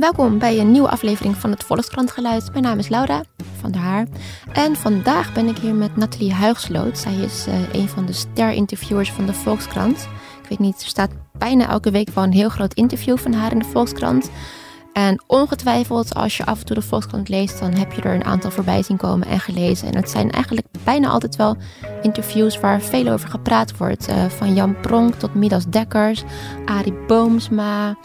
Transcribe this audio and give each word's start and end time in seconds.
Welkom 0.00 0.38
bij 0.38 0.58
een 0.58 0.70
nieuwe 0.70 0.88
aflevering 0.88 1.36
van 1.36 1.50
het 1.50 1.64
Volkskrant 1.64 2.10
Geluid. 2.10 2.50
Mijn 2.52 2.64
naam 2.64 2.78
is 2.78 2.88
Laura 2.88 3.22
van 3.60 3.70
der 3.70 3.80
Haar. 3.80 4.06
En 4.52 4.76
vandaag 4.76 5.32
ben 5.32 5.48
ik 5.48 5.58
hier 5.58 5.74
met 5.74 5.96
Nathalie 5.96 6.32
Huigsloot. 6.32 6.98
Zij 6.98 7.14
is 7.14 7.46
uh, 7.48 7.54
een 7.72 7.88
van 7.88 8.06
de 8.06 8.12
ster-interviewers 8.12 9.12
van 9.12 9.26
de 9.26 9.34
Volkskrant. 9.34 10.08
Ik 10.42 10.48
weet 10.48 10.58
niet, 10.58 10.82
er 10.82 10.88
staat 10.88 11.10
bijna 11.38 11.68
elke 11.68 11.90
week 11.90 12.10
wel 12.10 12.24
een 12.24 12.32
heel 12.32 12.48
groot 12.48 12.74
interview 12.74 13.18
van 13.18 13.32
haar 13.32 13.52
in 13.52 13.58
de 13.58 13.64
Volkskrant. 13.64 14.30
En 14.92 15.22
ongetwijfeld, 15.26 16.14
als 16.14 16.36
je 16.36 16.46
af 16.46 16.60
en 16.60 16.66
toe 16.66 16.76
de 16.76 16.82
Volkskrant 16.82 17.28
leest, 17.28 17.58
dan 17.58 17.72
heb 17.72 17.92
je 17.92 18.02
er 18.02 18.14
een 18.14 18.24
aantal 18.24 18.50
voorbij 18.50 18.82
zien 18.82 18.96
komen 18.96 19.28
en 19.28 19.40
gelezen. 19.40 19.88
En 19.88 19.96
het 19.96 20.10
zijn 20.10 20.30
eigenlijk 20.30 20.66
bijna 20.84 21.08
altijd 21.08 21.36
wel 21.36 21.56
interviews 22.02 22.60
waar 22.60 22.80
veel 22.80 23.08
over 23.08 23.28
gepraat 23.28 23.76
wordt. 23.76 24.08
Uh, 24.08 24.24
van 24.24 24.54
Jan 24.54 24.80
Pronk 24.80 25.14
tot 25.14 25.34
Midas 25.34 25.64
Dekkers, 25.66 26.22
Arie 26.64 26.94
Boomsma. 27.06 27.96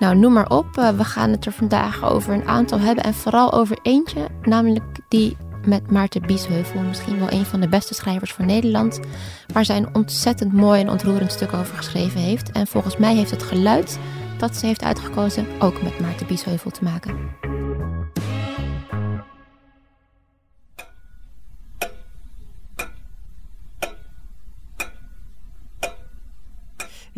Nou, 0.00 0.16
noem 0.16 0.32
maar 0.32 0.48
op. 0.48 0.78
Uh, 0.78 0.88
we 0.88 1.04
gaan 1.04 1.30
het 1.30 1.46
er 1.46 1.52
vandaag 1.52 2.04
over 2.04 2.34
een 2.34 2.48
aantal 2.48 2.78
hebben. 2.78 3.04
En 3.04 3.14
vooral 3.14 3.52
over 3.52 3.78
eentje, 3.82 4.28
namelijk 4.42 4.84
die 5.08 5.36
met 5.66 5.90
Maarten 5.90 6.22
Biesheuvel. 6.22 6.80
Misschien 6.80 7.18
wel 7.18 7.30
een 7.32 7.44
van 7.44 7.60
de 7.60 7.68
beste 7.68 7.94
schrijvers 7.94 8.32
van 8.32 8.46
Nederland. 8.46 9.00
Waar 9.52 9.64
zij 9.64 9.76
een 9.76 9.94
ontzettend 9.94 10.52
mooi 10.52 10.80
en 10.80 10.90
ontroerend 10.90 11.32
stuk 11.32 11.52
over 11.52 11.76
geschreven 11.76 12.20
heeft. 12.20 12.52
En 12.52 12.66
volgens 12.66 12.96
mij 12.96 13.14
heeft 13.14 13.30
het 13.30 13.42
geluid 13.42 13.98
dat 14.38 14.56
ze 14.56 14.66
heeft 14.66 14.82
uitgekozen 14.82 15.46
ook 15.58 15.82
met 15.82 16.00
Maarten 16.00 16.26
Biesheuvel 16.26 16.70
te 16.70 16.84
maken. 16.84 17.18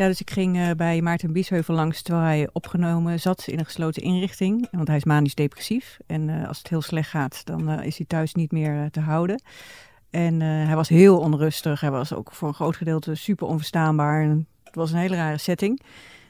Dus 0.08 0.20
ik 0.20 0.30
ging 0.30 0.56
uh, 0.56 0.70
bij 0.70 1.00
Maarten 1.02 1.32
Biesheuvel 1.32 1.74
langs 1.74 2.02
terwijl 2.02 2.26
hij 2.26 2.48
opgenomen 2.52 3.20
zat 3.20 3.46
in 3.46 3.58
een 3.58 3.64
gesloten 3.64 4.02
inrichting. 4.02 4.68
Want 4.70 4.88
hij 4.88 4.96
is 4.96 5.04
manisch 5.04 5.34
depressief. 5.34 5.98
En 6.06 6.28
uh, 6.28 6.48
als 6.48 6.58
het 6.58 6.68
heel 6.68 6.82
slecht 6.82 7.10
gaat, 7.10 7.44
dan 7.44 7.70
uh, 7.70 7.86
is 7.86 7.96
hij 7.96 8.06
thuis 8.06 8.34
niet 8.34 8.52
meer 8.52 8.90
te 8.90 9.00
houden. 9.00 9.42
En 10.10 10.40
hij 10.40 10.74
was 10.74 10.88
heel 10.88 11.18
onrustig. 11.18 11.80
Hij 11.80 11.90
was 11.90 12.14
ook 12.14 12.32
voor 12.32 12.48
een 12.48 12.54
groot 12.54 12.76
gedeelte 12.76 13.14
super 13.14 13.46
onverstaanbaar. 13.46 14.22
Het 14.64 14.74
was 14.74 14.92
een 14.92 14.98
hele 14.98 15.16
rare 15.16 15.38
setting. 15.38 15.80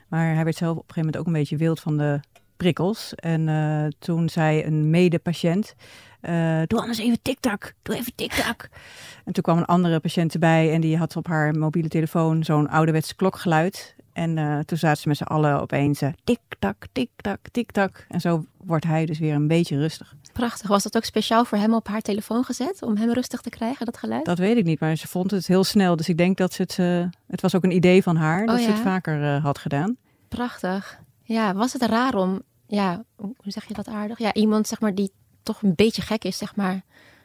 Maar 0.08 0.34
hij 0.34 0.44
werd 0.44 0.56
zelf 0.56 0.76
op 0.76 0.88
een 0.88 0.94
gegeven 0.94 1.04
moment 1.04 1.16
ook 1.16 1.26
een 1.26 1.40
beetje 1.40 1.56
wild 1.56 1.80
van 1.80 1.96
de 1.96 2.20
prikkels. 2.62 3.14
En 3.14 3.48
uh, 3.48 3.84
toen 3.98 4.28
zei 4.28 4.64
een 4.64 4.90
medepatiënt, 4.90 5.74
uh, 6.22 6.62
doe 6.66 6.80
anders 6.80 6.98
even 6.98 7.22
TikTok, 7.22 7.72
doe 7.82 7.96
even 7.96 8.12
TikTok. 8.14 8.68
en 9.26 9.32
toen 9.32 9.42
kwam 9.42 9.58
een 9.58 9.64
andere 9.64 10.00
patiënt 10.00 10.32
erbij 10.32 10.72
en 10.72 10.80
die 10.80 10.96
had 10.96 11.16
op 11.16 11.26
haar 11.26 11.54
mobiele 11.54 11.88
telefoon 11.88 12.44
zo'n 12.44 12.68
ouderwets 12.68 13.14
klokgeluid. 13.14 13.94
En 14.12 14.36
uh, 14.36 14.58
toen 14.58 14.78
zaten 14.78 15.02
ze 15.02 15.08
met 15.08 15.16
z'n 15.16 15.22
allen 15.22 15.60
opeens 15.60 16.02
uh, 16.02 16.08
tik-tak, 16.24 16.86
tik-tak, 16.92 17.38
tik-tak. 17.50 18.06
En 18.08 18.20
zo 18.20 18.44
wordt 18.64 18.84
hij 18.84 19.06
dus 19.06 19.18
weer 19.18 19.34
een 19.34 19.48
beetje 19.48 19.78
rustig. 19.78 20.14
Prachtig. 20.32 20.68
Was 20.68 20.82
dat 20.82 20.96
ook 20.96 21.04
speciaal 21.04 21.44
voor 21.44 21.58
hem 21.58 21.74
op 21.74 21.88
haar 21.88 22.00
telefoon 22.00 22.44
gezet? 22.44 22.82
Om 22.82 22.96
hem 22.96 23.12
rustig 23.12 23.40
te 23.40 23.50
krijgen, 23.50 23.86
dat 23.86 23.96
geluid? 23.96 24.24
Dat 24.24 24.38
weet 24.38 24.56
ik 24.56 24.64
niet, 24.64 24.80
maar 24.80 24.96
ze 24.96 25.08
vond 25.08 25.30
het 25.30 25.46
heel 25.46 25.64
snel. 25.64 25.96
Dus 25.96 26.08
ik 26.08 26.16
denk 26.16 26.36
dat 26.36 26.52
ze 26.52 26.62
het... 26.62 26.78
Uh, 26.78 27.04
het 27.26 27.40
was 27.40 27.54
ook 27.54 27.64
een 27.64 27.74
idee 27.74 28.02
van 28.02 28.16
haar, 28.16 28.46
dat 28.46 28.54
oh, 28.54 28.60
ja? 28.60 28.66
ze 28.66 28.72
het 28.72 28.82
vaker 28.82 29.40
had 29.40 29.58
gedaan. 29.58 29.96
Prachtig. 30.28 31.00
Ja, 31.22 31.54
was 31.54 31.72
het 31.72 31.82
raar 31.82 32.14
om... 32.14 32.42
Ja, 32.76 33.04
hoe 33.16 33.34
zeg 33.52 33.68
je 33.68 33.74
dat 33.74 33.88
aardig? 33.88 34.18
Ja, 34.18 34.34
iemand 34.34 34.66
zeg 34.68 34.80
maar 34.80 34.94
die 34.94 35.12
toch 35.42 35.62
een 35.62 35.74
beetje 35.74 36.02
gek 36.02 36.24
is, 36.24 36.38
zeg 36.38 36.56
maar... 36.56 36.82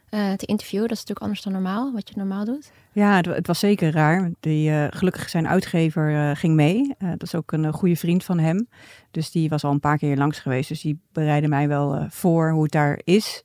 Uh, 0.09 0.33
te 0.33 0.45
interviewen. 0.45 0.87
Dat 0.87 0.97
is 0.97 1.03
natuurlijk 1.03 1.25
anders 1.25 1.41
dan 1.41 1.53
normaal, 1.53 1.93
wat 1.93 2.09
je 2.09 2.15
normaal 2.17 2.45
doet. 2.45 2.71
Ja, 2.91 3.15
het, 3.15 3.25
het 3.25 3.47
was 3.47 3.59
zeker 3.59 3.91
raar. 3.91 4.31
Die, 4.39 4.69
uh, 4.69 4.85
gelukkig 4.89 5.29
zijn 5.29 5.47
uitgever 5.47 6.11
uh, 6.11 6.31
ging 6.33 6.55
mee. 6.55 6.95
dat 6.97 7.23
is 7.23 7.35
ook 7.35 7.51
een 7.51 7.73
goede 7.73 7.95
vriend 7.95 8.23
van 8.23 8.39
hem. 8.39 8.67
Dus 9.11 9.31
die 9.31 9.49
was 9.49 9.63
al 9.63 9.71
een 9.71 9.79
paar 9.79 9.97
keer 9.97 10.17
langs 10.17 10.39
geweest. 10.39 10.69
Dus 10.69 10.81
die 10.81 10.99
bereidde 11.11 11.47
mij 11.47 11.67
wel 11.67 12.05
voor 12.09 12.51
hoe 12.51 12.63
het 12.63 12.71
daar 12.71 13.01
is. 13.03 13.43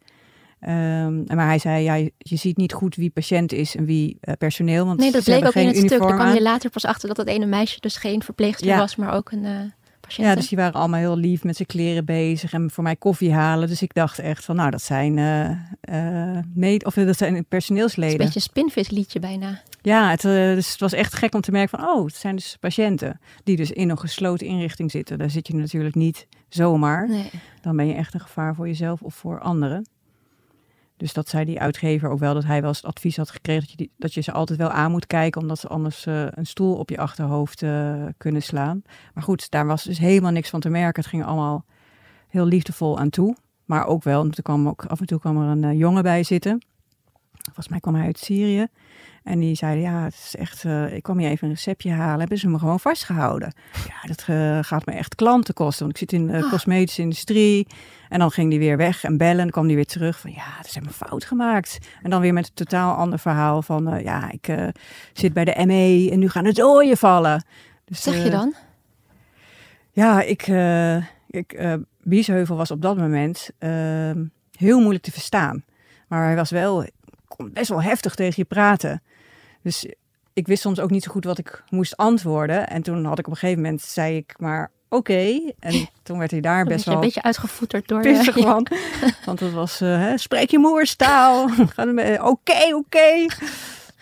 Um, 0.61 1.25
maar 1.27 1.47
hij 1.47 1.59
zei, 1.59 1.85
ja, 1.85 1.95
je 2.19 2.37
ziet 2.37 2.57
niet 2.57 2.73
goed 2.73 2.95
wie 2.95 3.11
patiënt 3.11 3.53
is 3.53 3.77
en 3.77 3.85
wie 3.85 4.21
personeel. 4.39 4.87
Want 4.87 4.99
nee, 4.99 5.13
dat 5.13 5.25
bleek 5.25 5.47
ook 5.47 5.55
in 5.55 5.67
het 5.67 5.77
stuk. 5.77 5.99
Daar 5.99 6.15
kwam 6.15 6.35
je 6.35 6.43
later 6.43 6.71
pas 6.71 6.85
achter 6.85 7.09
dat 7.09 7.17
dat 7.17 7.27
ene 7.27 7.47
meisje 7.47 7.81
dus 7.81 7.97
geen 7.97 8.23
verpleegster 8.23 8.67
ja. 8.67 8.79
was, 8.79 8.97
maar 8.97 9.13
ook 9.15 9.33
een... 9.33 9.73
Ja, 10.17 10.35
dus 10.35 10.49
die 10.49 10.59
waren 10.59 10.81
allemaal 10.81 11.01
heel 11.01 11.17
lief 11.17 11.45
met 11.45 11.57
zijn 11.57 11.69
kleren 11.69 12.05
bezig 12.05 12.53
en 12.53 12.71
voor 12.71 12.83
mij 12.83 12.97
koffie 12.97 13.33
halen. 13.33 13.69
Dus 13.69 13.83
ik 13.83 13.95
dacht 13.95 14.19
echt 14.19 14.45
van, 14.45 14.57
nou, 14.57 14.71
dat 14.71 14.83
zijn, 14.83 15.17
uh, 15.17 16.39
mee, 16.55 16.85
of 16.85 16.95
dat 16.95 17.17
zijn 17.17 17.45
personeelsleden. 17.45 18.13
een 18.13 18.19
beetje 18.19 18.35
een 18.35 18.41
spinvisliedje 18.41 19.21
bijna. 19.21 19.61
Ja, 19.83 20.11
het, 20.11 20.21
dus 20.21 20.71
het 20.71 20.81
was 20.81 20.93
echt 20.93 21.15
gek 21.15 21.35
om 21.35 21.41
te 21.41 21.51
merken 21.51 21.79
van, 21.79 21.89
oh, 21.89 22.05
het 22.05 22.17
zijn 22.17 22.37
dus 22.37 22.57
patiënten 22.61 23.21
die 23.45 23.57
dus 23.57 23.71
in 23.71 23.91
een 23.91 23.99
gesloten 23.99 24.47
inrichting 24.47 24.91
zitten. 24.91 25.19
Daar 25.19 25.31
zit 25.31 25.47
je 25.47 25.55
natuurlijk 25.55 25.95
niet 25.95 26.27
zomaar. 26.49 27.09
Nee. 27.09 27.31
Dan 27.61 27.77
ben 27.77 27.87
je 27.87 27.95
echt 27.95 28.15
een 28.15 28.21
gevaar 28.21 28.55
voor 28.55 28.67
jezelf 28.67 29.03
of 29.03 29.15
voor 29.15 29.41
anderen. 29.41 29.87
Dus 31.03 31.13
dat 31.13 31.29
zei 31.29 31.45
die 31.45 31.61
uitgever 31.61 32.11
ook 32.11 32.19
wel, 32.19 32.35
dat 32.35 32.45
hij 32.45 32.61
wel 32.61 32.69
eens 32.69 32.85
advies 32.85 33.17
had 33.17 33.31
gekregen 33.31 33.69
dat 33.69 33.79
je, 33.79 33.91
dat 33.97 34.15
je 34.15 34.21
ze 34.21 34.33
altijd 34.33 34.59
wel 34.59 34.71
aan 34.71 34.91
moet 34.91 35.07
kijken, 35.07 35.41
omdat 35.41 35.59
ze 35.59 35.69
anders 35.69 36.07
uh, 36.07 36.27
een 36.31 36.47
stoel 36.47 36.75
op 36.75 36.91
je 36.91 36.99
achterhoofd 36.99 37.63
uh, 37.63 38.05
kunnen 38.17 38.43
slaan. 38.43 38.83
Maar 39.15 39.23
goed, 39.23 39.51
daar 39.51 39.67
was 39.67 39.85
dus 39.85 39.99
helemaal 39.99 40.31
niks 40.31 40.51
van 40.51 40.61
te 40.61 40.69
merken. 40.69 41.03
Het 41.03 41.11
ging 41.11 41.25
allemaal 41.25 41.65
heel 42.29 42.45
liefdevol 42.45 42.99
aan 42.99 43.11
toe. 43.11 43.37
Maar 43.65 43.87
ook 43.87 44.03
wel, 44.03 44.27
er 44.27 44.43
kwam 44.43 44.69
ook, 44.69 44.85
af 44.87 45.01
en 45.01 45.07
toe 45.07 45.19
kwam 45.19 45.43
er 45.43 45.49
een 45.49 45.63
uh, 45.63 45.79
jongen 45.79 46.03
bij 46.03 46.23
zitten. 46.23 46.63
Volgens 47.45 47.69
mij 47.69 47.81
kwam 47.81 47.95
hij 47.95 48.05
uit 48.05 48.19
Syrië. 48.19 48.67
En 49.23 49.39
die 49.39 49.55
zeiden, 49.55 49.83
ja, 49.83 50.05
het 50.05 50.15
is 50.15 50.37
echt, 50.37 50.65
uh, 50.65 50.95
ik 50.95 51.03
kwam 51.03 51.19
hier 51.19 51.29
even 51.29 51.49
een 51.49 51.55
receptje 51.55 51.91
halen. 51.91 52.19
Hebben 52.19 52.39
ze 52.39 52.49
me 52.49 52.59
gewoon 52.59 52.81
vastgehouden. 52.81 53.55
Ja, 53.73 54.09
dat 54.09 54.27
uh, 54.31 54.59
gaat 54.61 54.87
me 54.87 54.93
echt 54.93 55.15
klanten 55.15 55.55
kosten. 55.55 55.85
Want 55.85 56.01
ik 56.01 56.09
zit 56.09 56.21
in 56.21 56.27
de 56.27 56.39
uh, 56.39 56.51
cosmetische 56.51 57.03
industrie. 57.03 57.67
En 58.09 58.19
dan 58.19 58.31
ging 58.31 58.51
die 58.51 58.59
weer 58.59 58.77
weg 58.77 59.05
en 59.05 59.17
bellen. 59.17 59.41
En 59.41 59.51
kwam 59.51 59.67
die 59.67 59.77
weer 59.77 59.87
terug 59.87 60.19
van, 60.19 60.31
ja, 60.31 60.57
dat 60.57 60.67
is 60.67 60.75
helemaal 60.75 60.95
fout 61.09 61.25
gemaakt. 61.25 61.79
En 62.03 62.11
dan 62.11 62.21
weer 62.21 62.33
met 62.33 62.47
een 62.47 62.55
totaal 62.55 62.95
ander 62.95 63.19
verhaal 63.19 63.63
van, 63.63 63.95
uh, 63.95 64.03
ja, 64.03 64.31
ik 64.31 64.73
zit 65.13 65.33
bij 65.33 65.45
de 65.45 65.67
ME 65.67 66.09
en 66.13 66.19
nu 66.19 66.29
gaan 66.29 66.45
het 66.45 66.63
ooien 66.63 66.97
vallen. 66.97 67.45
Dus, 67.85 68.03
zeg 68.03 68.25
je 68.25 68.31
dan? 68.31 68.55
Ja, 69.93 70.23
ik, 70.23 70.47
ik 71.31 71.79
Biesheuvel 72.03 72.57
was 72.57 72.71
op 72.71 72.83
dat 72.83 72.97
moment 72.97 73.51
ehm, 73.59 74.25
heel 74.57 74.81
moeilijk 74.81 75.05
te 75.05 75.13
verstaan. 75.13 75.65
Maar 76.09 76.25
hij 76.25 76.37
was 76.37 76.51
wel 76.51 76.87
best 77.37 77.69
wel 77.69 77.83
heftig 77.83 78.15
tegen 78.15 78.35
je 78.37 78.45
praten. 78.45 79.03
Dus 79.63 79.87
ik 80.33 80.47
wist 80.47 80.63
soms 80.63 80.81
ook 80.81 80.91
niet 80.91 81.03
zo 81.03 81.11
goed 81.11 81.25
wat 81.25 81.39
ik 81.39 81.63
moest 81.69 81.97
antwoorden. 81.97 82.69
En 82.69 82.83
toen 82.83 83.05
had 83.05 83.19
ik 83.19 83.27
op 83.27 83.33
een 83.33 83.39
gegeven 83.39 83.63
moment, 83.63 83.83
zei 83.83 84.17
ik 84.17 84.35
maar 84.39 84.71
oké. 84.89 85.13
Okay. 85.13 85.55
En 85.59 85.89
toen 86.03 86.19
werd 86.19 86.31
hij 86.31 86.41
daar 86.41 86.65
best 86.65 86.85
wel... 86.85 86.95
een 86.95 87.01
beetje 87.01 87.23
uitgevoeterd 87.23 87.89
door... 87.89 88.01
Pissig 88.01 88.37
ja. 88.39 88.43
van. 88.43 88.67
Want 89.25 89.41
het 89.41 89.53
was, 89.53 89.81
uh, 89.81 89.97
hè, 89.97 90.19
spreek 90.19 90.51
je 90.51 90.59
moerstaal. 90.59 91.43
Oké, 92.21 92.23
oké. 92.23 92.75
Okay. 92.75 93.29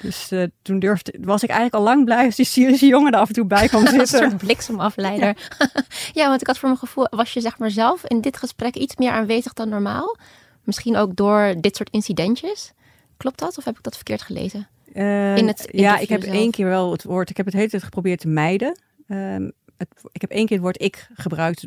Dus 0.00 0.32
uh, 0.32 0.46
toen 0.62 0.78
durfde, 0.78 1.14
was 1.20 1.42
ik 1.42 1.48
eigenlijk 1.48 1.78
al 1.78 1.92
lang 1.92 2.04
blij 2.04 2.24
als 2.24 2.36
die 2.36 2.44
Syrische 2.44 2.86
jongen 2.86 3.12
er 3.12 3.18
af 3.18 3.28
en 3.28 3.34
toe 3.34 3.44
bij 3.44 3.68
kwam 3.68 3.86
zitten. 3.86 4.00
een 4.00 4.06
soort 4.06 4.36
bliksemafleider. 4.36 5.36
Ja. 5.58 5.68
ja, 6.12 6.28
want 6.28 6.40
ik 6.40 6.46
had 6.46 6.58
voor 6.58 6.68
mijn 6.68 6.80
gevoel, 6.80 7.06
was 7.10 7.32
je 7.32 7.40
zeg 7.40 7.58
maar 7.58 7.70
zelf 7.70 8.04
in 8.04 8.20
dit 8.20 8.36
gesprek 8.36 8.74
iets 8.74 8.96
meer 8.96 9.10
aanwezig 9.10 9.52
dan 9.52 9.68
normaal? 9.68 10.16
Misschien 10.64 10.96
ook 10.96 11.16
door 11.16 11.54
dit 11.58 11.76
soort 11.76 11.90
incidentjes? 11.90 12.72
Klopt 13.20 13.38
dat 13.38 13.58
of 13.58 13.64
heb 13.64 13.76
ik 13.76 13.82
dat 13.82 13.94
verkeerd 13.94 14.22
gelezen? 14.22 14.68
Uh, 14.94 15.36
in 15.36 15.46
het 15.46 15.68
ja, 15.70 15.98
ik 15.98 16.08
heb 16.08 16.22
zelf. 16.22 16.34
één 16.34 16.50
keer 16.50 16.66
wel 16.66 16.92
het 16.92 17.04
woord. 17.04 17.30
Ik 17.30 17.36
heb 17.36 17.46
het 17.46 17.54
hele 17.54 17.68
tijd 17.68 17.82
geprobeerd 17.82 18.20
te 18.20 18.28
mijden. 18.28 18.78
Um, 19.08 19.52
het, 19.76 19.88
ik 20.12 20.20
heb 20.20 20.30
één 20.30 20.46
keer 20.46 20.56
het 20.56 20.64
woord 20.64 20.82
ik 20.82 21.08
gebruikt 21.14 21.64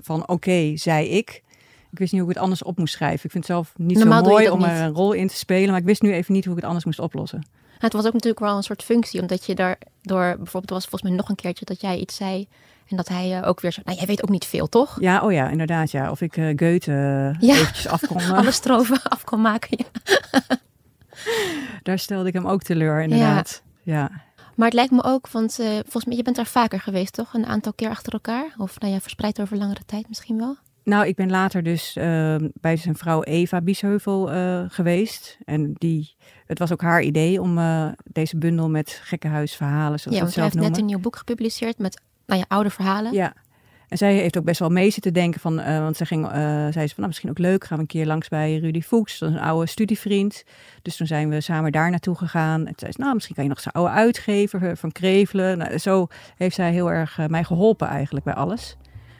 van 0.00 0.22
oké, 0.22 0.32
okay, 0.32 0.76
zei 0.76 1.08
ik. 1.08 1.42
Ik 1.90 1.98
wist 1.98 2.12
niet 2.12 2.20
hoe 2.20 2.30
ik 2.30 2.34
het 2.34 2.44
anders 2.44 2.62
op 2.62 2.78
moest 2.78 2.94
schrijven. 2.94 3.24
Ik 3.24 3.30
vind 3.30 3.46
het 3.46 3.52
zelf 3.52 3.72
niet 3.76 3.98
Normaal 3.98 4.24
zo 4.24 4.30
mooi 4.30 4.48
om 4.48 4.58
niet. 4.58 4.66
er 4.66 4.80
een 4.80 4.92
rol 4.92 5.12
in 5.12 5.28
te 5.28 5.36
spelen. 5.36 5.70
Maar 5.70 5.80
ik 5.80 5.84
wist 5.84 6.02
nu 6.02 6.12
even 6.12 6.34
niet 6.34 6.44
hoe 6.44 6.52
ik 6.52 6.58
het 6.58 6.68
anders 6.68 6.84
moest 6.84 6.98
oplossen. 6.98 7.46
Het 7.78 7.92
was 7.92 8.06
ook 8.06 8.12
natuurlijk 8.12 8.44
wel 8.44 8.56
een 8.56 8.62
soort 8.62 8.82
functie. 8.82 9.20
Omdat 9.20 9.46
je 9.46 9.54
daar 9.54 9.78
door, 10.02 10.36
bijvoorbeeld 10.36 10.70
was 10.70 10.86
volgens 10.86 11.02
mij 11.02 11.12
nog 11.12 11.28
een 11.28 11.34
keertje 11.34 11.64
dat 11.64 11.80
jij 11.80 11.98
iets 11.98 12.16
zei. 12.16 12.48
En 12.88 12.96
dat 12.96 13.08
hij 13.08 13.40
uh, 13.40 13.48
ook 13.48 13.60
weer 13.60 13.72
zo, 13.72 13.80
nou 13.84 13.98
jij 13.98 14.06
weet 14.06 14.22
ook 14.22 14.30
niet 14.30 14.44
veel 14.44 14.68
toch? 14.68 14.96
Ja, 15.00 15.20
oh 15.20 15.32
ja, 15.32 15.48
inderdaad 15.48 15.90
ja. 15.90 16.10
Of 16.10 16.20
ik 16.20 16.36
uh, 16.36 16.46
Goethe 16.46 17.36
ja. 17.40 17.54
eventjes 17.54 17.86
af 17.86 18.06
kon... 18.06 18.30
Alle 18.36 18.50
strofen 18.50 19.02
af 19.02 19.24
kon 19.24 19.40
maken, 19.40 19.78
ja. 19.78 20.56
Daar 21.82 21.98
stelde 21.98 22.28
ik 22.28 22.34
hem 22.34 22.46
ook 22.46 22.62
teleur, 22.62 23.02
inderdaad. 23.02 23.62
Ja. 23.82 23.98
ja. 23.98 24.10
Maar 24.54 24.66
het 24.66 24.74
lijkt 24.74 24.92
me 24.92 25.02
ook, 25.02 25.28
want 25.28 25.60
uh, 25.60 25.66
volgens 25.66 26.04
mij, 26.04 26.16
je 26.16 26.22
bent 26.22 26.36
daar 26.36 26.46
vaker 26.46 26.80
geweest, 26.80 27.12
toch? 27.12 27.34
Een 27.34 27.46
aantal 27.46 27.72
keer 27.72 27.88
achter 27.88 28.12
elkaar? 28.12 28.54
Of 28.56 28.80
nou 28.80 28.92
ja, 28.92 29.00
verspreid 29.00 29.40
over 29.40 29.56
langere 29.56 29.84
tijd 29.86 30.08
misschien 30.08 30.38
wel? 30.38 30.56
Nou, 30.84 31.06
ik 31.06 31.14
ben 31.14 31.30
later 31.30 31.62
dus 31.62 31.96
uh, 31.96 32.36
bij 32.60 32.76
zijn 32.76 32.96
vrouw 32.96 33.22
Eva 33.22 33.60
Biesheuvel 33.60 34.34
uh, 34.34 34.64
geweest. 34.68 35.38
En 35.44 35.72
die, 35.74 36.14
het 36.46 36.58
was 36.58 36.72
ook 36.72 36.80
haar 36.80 37.02
idee 37.02 37.40
om 37.40 37.58
uh, 37.58 37.88
deze 38.04 38.36
bundel 38.36 38.70
met 38.70 39.00
gekkenhuisverhalen, 39.02 40.00
zoals 40.00 40.18
ja, 40.18 40.22
zelf 40.22 40.34
hij 40.34 40.42
heeft 40.42 40.54
noemen. 40.54 40.72
net 40.72 40.80
een 40.80 40.86
nieuw 40.86 41.00
boek 41.00 41.16
gepubliceerd 41.16 41.78
met 41.78 42.00
nou 42.26 42.40
ja, 42.40 42.46
oude 42.48 42.70
verhalen. 42.70 43.12
Ja, 43.12 43.34
en 43.88 43.98
zij 43.98 44.14
heeft 44.14 44.38
ook 44.38 44.44
best 44.44 44.60
wel 44.60 44.68
mee 44.68 44.90
zitten 44.90 45.12
denken 45.12 45.40
van, 45.40 45.60
uh, 45.60 45.78
want 45.78 45.96
ze 45.96 46.06
ging, 46.06 46.24
uh, 46.24 46.30
zei 46.32 46.70
ze 46.70 46.72
van, 46.72 46.94
nou 46.96 47.06
misschien 47.06 47.30
ook 47.30 47.38
leuk, 47.38 47.64
gaan 47.64 47.76
we 47.76 47.82
een 47.82 47.88
keer 47.88 48.06
langs 48.06 48.28
bij 48.28 48.58
Rudy 48.58 48.82
Fuchs, 48.82 49.18
dat 49.18 49.28
is 49.28 49.34
een 49.34 49.42
oude 49.42 49.66
studievriend. 49.66 50.44
Dus 50.82 50.96
toen 50.96 51.06
zijn 51.06 51.28
we 51.28 51.40
samen 51.40 51.72
daar 51.72 51.90
naartoe 51.90 52.16
gegaan. 52.16 52.58
En 52.60 52.64
toen 52.64 52.74
zei 52.76 52.92
ze, 52.92 53.00
nou 53.00 53.14
misschien 53.14 53.34
kan 53.34 53.44
je 53.44 53.50
nog 53.50 53.60
zijn 53.60 53.74
oude 53.74 53.92
uitgever 53.92 54.76
van 54.76 54.92
Krevelen. 54.92 55.58
Nou, 55.58 55.78
zo 55.78 56.06
heeft 56.36 56.54
zij 56.54 56.72
heel 56.72 56.90
erg 56.90 57.18
uh, 57.18 57.26
mij 57.26 57.44
geholpen 57.44 57.88
eigenlijk 57.88 58.24
bij 58.24 58.34
alles. 58.34 58.76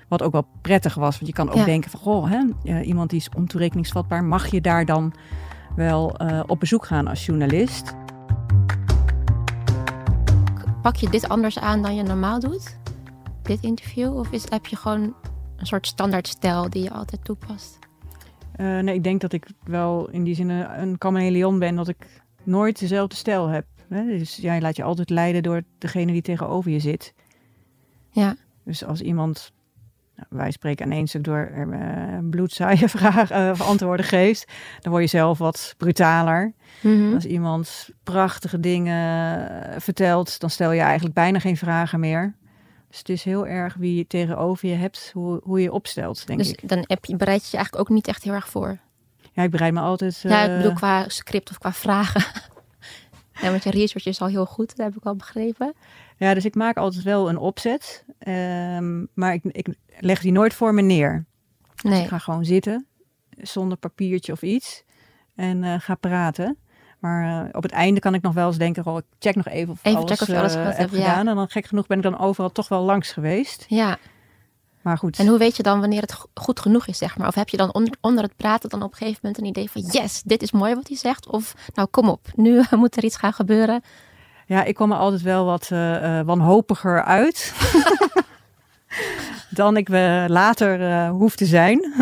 Wat 0.09 0.23
ook 0.23 0.33
wel 0.33 0.47
prettig 0.61 0.95
was. 0.95 1.15
Want 1.15 1.27
je 1.27 1.33
kan 1.33 1.49
ook 1.49 1.55
Ja. 1.57 1.65
denken 1.65 1.91
van, 1.91 2.01
goh, 2.01 2.31
hè, 2.31 2.43
eh, 2.65 2.87
iemand 2.87 3.11
die 3.11 3.19
is 3.19 3.29
ontoerekeningsvatbaar. 3.37 4.25
Mag 4.25 4.47
je 4.47 4.61
daar 4.61 4.85
dan 4.85 5.12
wel 5.77 6.17
eh, 6.17 6.41
op 6.47 6.61
bezoek 6.61 6.87
gaan 6.87 7.07
als 7.07 7.27
journalist? 7.27 7.95
Pak 10.83 10.97
je 10.97 11.11
dit 11.11 11.29
anders 11.29 11.59
aan 11.59 11.83
dan 11.83 11.95
je 11.95 12.03
normaal 12.03 12.41
doet? 12.41 12.79
Dit 13.47 13.63
interview? 13.63 14.19
Of 14.19 14.31
is, 14.31 14.45
heb 14.49 14.67
je 14.67 14.77
gewoon 14.77 15.15
een 15.57 15.67
soort 15.67 15.87
standaard 15.87 16.29
stijl 16.29 16.71
die 16.71 16.83
je 16.83 16.91
altijd 16.91 17.25
toepast? 17.25 17.79
Eh, 18.53 18.79
nee, 18.79 18.95
ik 18.95 19.05
denk 19.05 19.21
dat 19.21 19.33
ik 19.33 19.47
wel 19.65 20.09
in 20.11 20.25
die 20.25 20.35
zin 20.35 20.49
een, 20.49 20.83
een 20.83 20.97
chameleon 20.99 21.59
ben. 21.59 21.77
Dat 21.77 21.89
ik 21.89 22.23
nooit 22.43 22.79
dezelfde 22.79 23.17
stijl 23.17 23.49
heb. 23.49 23.67
Hè? 23.89 24.07
Dus 24.07 24.37
ja, 24.37 24.55
je 24.55 24.61
laat 24.61 24.77
je 24.77 24.83
altijd 24.83 25.11
leiden 25.11 25.43
door 25.43 25.63
degene 25.79 26.13
die 26.13 26.23
tegenover 26.23 26.71
je 26.71 26.79
zit. 26.79 27.15
Ja. 28.11 28.37
Dus 28.65 28.85
als 28.85 29.01
iemand, 29.01 29.53
nou, 30.17 30.29
wij 30.31 30.51
spreken 30.51 30.85
aan 30.85 30.93
één 30.93 31.07
stuk 31.07 31.25
door, 31.25 31.51
uh, 31.57 32.19
bloedzaaie 32.31 32.89
vragen 32.99 33.51
of 33.51 33.61
antwoorden 33.61 34.07
geeft, 34.07 34.53
dan 34.81 34.91
word 34.93 35.05
je 35.05 35.09
zelf 35.09 35.39
wat 35.39 35.75
brutaler. 35.77 36.53
Mhm. 36.83 37.15
Als 37.15 37.25
iemand 37.25 37.89
prachtige 38.03 38.61
dingen 38.61 39.49
eh, 39.49 39.81
vertelt, 39.81 40.41
dan 40.41 40.51
stel 40.51 40.73
je 40.73 40.81
eigenlijk 40.81 41.15
bijna 41.15 41.39
geen 41.39 41.57
vragen 41.57 42.01
meer. 42.01 42.35
Dus 42.97 43.05
het 43.15 43.17
is 43.17 43.25
heel 43.25 43.47
erg 43.47 43.75
wie 43.75 43.97
je 43.97 44.07
tegenover 44.07 44.69
je 44.69 44.75
hebt, 44.75 45.11
hoe, 45.13 45.41
hoe 45.45 45.59
je 45.59 45.63
je 45.65 45.73
opstelt, 45.73 46.27
denk 46.27 46.39
Dus 46.39 46.51
ik. 46.51 46.69
dan 46.69 46.85
heb 46.87 47.05
je, 47.05 47.17
bereid 47.17 47.41
je 47.43 47.49
je 47.51 47.57
eigenlijk 47.57 47.89
ook 47.89 47.95
niet 47.97 48.09
echt 48.09 48.23
heel 48.23 48.33
erg 48.33 48.49
voor. 48.49 48.79
Ja, 49.33 49.43
ik 49.43 49.51
bereid 49.51 49.73
me 49.73 49.81
altijd... 49.81 50.21
ja, 50.21 50.43
ik 50.45 50.51
eh, 50.51 50.57
bedoel 50.57 50.73
qua 50.73 51.09
script 51.09 51.51
of 51.51 51.59
qua 51.59 51.73
vragen. 51.73 52.25
ja, 53.43 53.51
want 53.51 53.63
je 53.65 53.71
research 53.71 54.07
is 54.07 54.21
al 54.21 54.29
heel 54.29 54.47
goed, 54.47 54.77
dat 54.77 54.87
heb 54.87 54.97
ik 54.97 55.05
al 55.05 55.17
begrepen. 55.17 55.75
Ja, 56.17 56.35
dus 56.35 56.45
ik 56.45 56.55
maak 56.55 56.77
altijd 56.77 57.03
wel 57.05 57.29
een 57.29 57.39
opzet, 57.39 58.05
ehm, 58.19 59.05
maar 59.15 59.35
ik, 59.35 59.43
ik 59.45 59.69
leg 59.99 60.21
die 60.21 60.33
nooit 60.33 60.55
voor 60.55 60.75
me 60.75 60.83
neer. 60.83 61.25
Dus 61.75 61.91
Nee. 61.91 62.03
ik 62.03 62.09
ga 62.09 62.19
gewoon 62.19 62.45
zitten, 62.45 62.87
zonder 63.31 63.79
papiertje 63.79 64.33
of 64.33 64.43
iets, 64.43 64.85
en 65.35 65.65
eh, 65.65 65.75
ga 65.79 65.95
praten. 65.95 66.59
Maar 67.06 67.44
eh, 67.44 67.49
op 67.53 67.62
het 67.62 67.73
einde 67.73 68.00
kan 68.00 68.14
ik 68.14 68.23
nog 68.23 68.35
wel 68.35 68.47
eens 68.47 68.58
denken, 68.58 68.87
oh, 68.87 68.97
ik 68.99 69.05
check 69.19 69.35
nog 69.35 69.47
even 69.49 69.73
of 69.73 69.79
Even 69.82 69.99
alles, 69.99 70.11
checken 70.11 70.26
of 70.26 70.32
je 70.32 70.38
alles 70.38 70.55
eh, 70.55 70.79
heb 70.79 70.91
ja. 70.91 70.97
gedaan. 70.97 71.29
En 71.29 71.37
dan 71.37 71.49
gek 71.49 71.67
genoeg 71.67 71.87
ben 71.87 71.97
ik 71.97 72.03
dan 72.03 72.19
overal 72.19 72.53
toch 72.53 72.69
wel 72.69 72.82
langs 72.82 73.12
geweest. 73.12 73.64
Ja, 73.69 73.97
Maar 74.82 74.99
goed, 74.99 75.19
en 75.19 75.26
hoe 75.26 75.38
weet 75.38 75.56
je 75.56 75.62
dan 75.62 75.81
wanneer 75.81 76.00
het 76.00 76.12
go- 76.12 76.26
goed 76.35 76.61
genoeg 76.61 76.87
is, 76.87 76.99
zeg 76.99 77.19
maar? 77.19 77.29
Of 77.29 77.35
heb 77.35 77.49
je 77.49 77.56
dan 77.56 77.75
onder, 77.75 77.94
onder 78.00 78.25
het 78.25 78.37
praten 78.37 78.69
dan 78.70 78.82
op 78.82 78.91
een 78.91 78.97
gegeven 78.97 79.19
moment 79.23 79.41
een 79.41 79.49
idee 79.49 79.70
van... 79.70 79.82
yes, 79.82 80.23
dit 80.23 80.43
is 80.43 80.53
mooi 80.53 80.75
wat 80.75 80.88
hij 80.88 80.97
zegt. 80.97 81.29
Of 81.29 81.55
nou, 81.75 81.88
kom 81.88 82.08
op, 82.08 82.26
nu 82.35 82.62
moet 82.70 82.97
er 82.97 83.05
iets 83.05 83.17
gaan 83.17 83.32
gebeuren. 83.32 83.82
ja, 84.47 84.64
ik 84.64 84.75
kwam 84.75 84.93
er 84.93 84.99
altijd 84.99 85.23
wel 85.23 85.44
wat 85.44 85.69
eh, 85.70 86.20
wanhopiger 86.20 87.05
uit. 87.05 87.52
dan 89.50 89.76
ik 89.76 89.88
later 90.29 90.91
eh 90.91 91.11
hoef 91.11 91.37
te 91.37 91.47
zijn. 91.47 91.93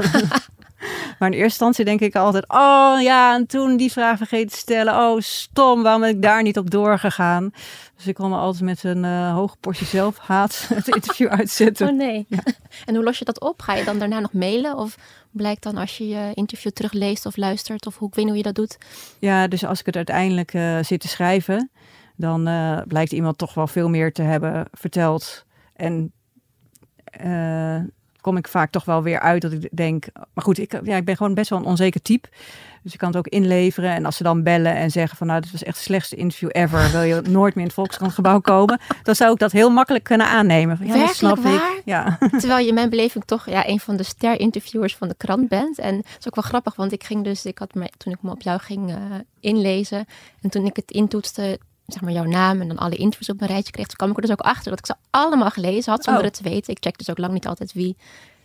Maar 1.18 1.28
in 1.28 1.34
eerste 1.34 1.42
instantie 1.42 1.84
denk 1.84 2.00
ik 2.00 2.14
altijd: 2.14 2.44
oh 2.48 2.96
ja, 3.00 3.34
en 3.34 3.46
toen 3.46 3.76
die 3.76 3.92
vraag 3.92 4.16
vergeten 4.16 4.50
te 4.50 4.56
stellen. 4.56 4.94
Oh, 4.94 5.20
stom, 5.20 5.82
waarom 5.82 6.00
ben 6.00 6.10
ik 6.10 6.22
daar 6.22 6.42
niet 6.42 6.58
op 6.58 6.70
doorgegaan? 6.70 7.52
Dus 7.96 8.06
ik 8.06 8.14
kwam 8.14 8.32
er 8.32 8.38
altijd 8.38 8.62
met 8.62 8.84
een 8.84 9.04
eh, 9.04 9.34
hoge 9.34 9.56
portie 9.60 9.86
zelfhaat 9.86 10.64
het 10.74 10.88
interview 10.88 11.28
uitzetten. 11.28 11.88
Oh 11.88 11.96
nee. 11.96 12.26
En 12.86 12.94
hoe 12.94 13.04
los 13.04 13.18
je 13.18 13.24
dat 13.24 13.40
op? 13.40 13.62
Ga 13.62 13.74
je 13.74 13.84
dan 13.84 13.98
daarna 13.98 14.20
nog 14.20 14.32
mailen? 14.32 14.76
Of 14.76 14.96
blijkt 15.30 15.62
dan 15.62 15.76
als 15.76 15.98
je 15.98 16.08
je 16.08 16.30
interview 16.34 16.72
terugleest 16.72 17.26
of 17.26 17.36
luistert? 17.36 17.86
Of 17.86 17.98
hoe, 17.98 18.08
ik 18.08 18.14
weet 18.14 18.24
niet 18.24 18.34
hoe 18.34 18.42
je 18.42 18.52
dat 18.52 18.54
doet. 18.54 18.78
Ja, 19.18 19.48
dus 19.48 19.64
als 19.64 19.80
ik 19.80 19.86
het 19.86 19.96
uiteindelijk 19.96 20.54
eh, 20.54 20.78
zit 20.82 21.00
te 21.00 21.08
schrijven, 21.08 21.70
dan 22.16 22.46
eh, 22.46 22.80
blijkt 22.88 23.12
iemand 23.12 23.38
toch 23.38 23.54
wel 23.54 23.66
veel 23.66 23.88
meer 23.88 24.12
te 24.12 24.22
hebben 24.22 24.68
verteld. 24.72 25.44
En 25.74 26.12
eh, 27.04 27.80
kom 28.24 28.36
ik 28.36 28.48
vaak 28.48 28.70
toch 28.70 28.84
wel 28.84 29.02
weer 29.02 29.20
uit 29.20 29.42
dat 29.42 29.52
ik 29.52 29.68
denk. 29.72 30.06
Maar 30.14 30.44
goed, 30.44 30.58
ik, 30.58 30.80
ja, 30.82 30.96
ik 30.96 31.04
ben 31.04 31.16
gewoon 31.16 31.34
best 31.34 31.50
wel 31.50 31.58
een 31.58 31.64
onzeker 31.64 32.02
type. 32.02 32.28
Dus 32.82 32.92
ik 32.92 32.98
kan 32.98 33.08
het 33.08 33.16
ook 33.16 33.28
inleveren. 33.28 33.90
En 33.90 34.04
als 34.04 34.16
ze 34.16 34.22
dan 34.22 34.42
bellen 34.42 34.74
en 34.74 34.90
zeggen 34.90 35.16
van 35.16 35.26
nou, 35.26 35.40
dit 35.40 35.52
was 35.52 35.62
echt 35.62 35.76
het 35.76 35.84
slechtste 35.84 36.16
interview 36.16 36.48
ever. 36.52 36.90
Wil 36.90 37.02
je 37.02 37.20
nooit 37.20 37.54
meer 37.54 37.62
in 37.62 37.70
het 37.70 37.72
Volkskrantgebouw 37.72 38.40
komen? 38.40 38.80
Dan 39.02 39.14
zou 39.14 39.32
ik 39.32 39.38
dat 39.38 39.52
heel 39.52 39.70
makkelijk 39.70 40.04
kunnen 40.04 40.26
aannemen. 40.26 40.76
Van, 40.76 40.86
ja, 40.86 40.92
dat 40.92 41.02
Werkelijk 41.02 41.34
snap 41.34 41.52
waar? 41.52 41.76
ik. 41.76 41.82
Ja. 41.84 42.18
Terwijl 42.40 42.58
je 42.58 42.68
in 42.68 42.74
mijn 42.74 42.90
beleving 42.90 43.24
toch 43.24 43.48
ja, 43.48 43.68
een 43.68 43.80
van 43.80 43.96
de 43.96 44.02
ster-interviewers 44.02 44.96
van 44.96 45.08
de 45.08 45.14
krant 45.16 45.48
bent. 45.48 45.78
En 45.78 45.96
dat 45.96 46.16
is 46.18 46.26
ook 46.26 46.34
wel 46.34 46.44
grappig, 46.44 46.74
want 46.74 46.92
ik 46.92 47.04
ging 47.04 47.24
dus, 47.24 47.46
ik 47.46 47.58
had 47.58 47.74
me, 47.74 47.90
toen 47.96 48.12
ik 48.12 48.22
me 48.22 48.30
op 48.30 48.42
jou 48.42 48.60
ging 48.60 48.90
eh, 48.90 48.96
inlezen. 49.40 50.06
En 50.40 50.50
toen 50.50 50.66
ik 50.66 50.76
het 50.76 50.90
intoetste, 50.90 51.58
zeg 51.86 52.02
maar 52.02 52.12
jouw 52.12 52.24
naam 52.24 52.60
en 52.60 52.68
dan 52.68 52.78
alle 52.78 52.96
interviews 52.96 53.28
op 53.28 53.40
een 53.40 53.46
rijtje 53.46 53.72
kreeg. 53.72 53.86
Toen 53.86 53.96
kwam 53.96 54.10
ik 54.10 54.16
er 54.16 54.22
dus 54.22 54.30
ook 54.30 54.40
achter 54.40 54.70
dat 54.70 54.78
ik 54.78 54.86
ze 54.86 54.94
allemaal 55.10 55.50
gelezen 55.50 55.92
had, 55.92 56.04
zonder 56.04 56.22
Oh. 56.22 56.28
het 56.28 56.36
te 56.36 56.42
weten. 56.42 56.72
Ik 56.72 56.78
check 56.80 56.98
dus 56.98 57.10
ook 57.10 57.18
lang 57.18 57.32
niet 57.32 57.46
altijd 57.46 57.72
wie 57.72 57.96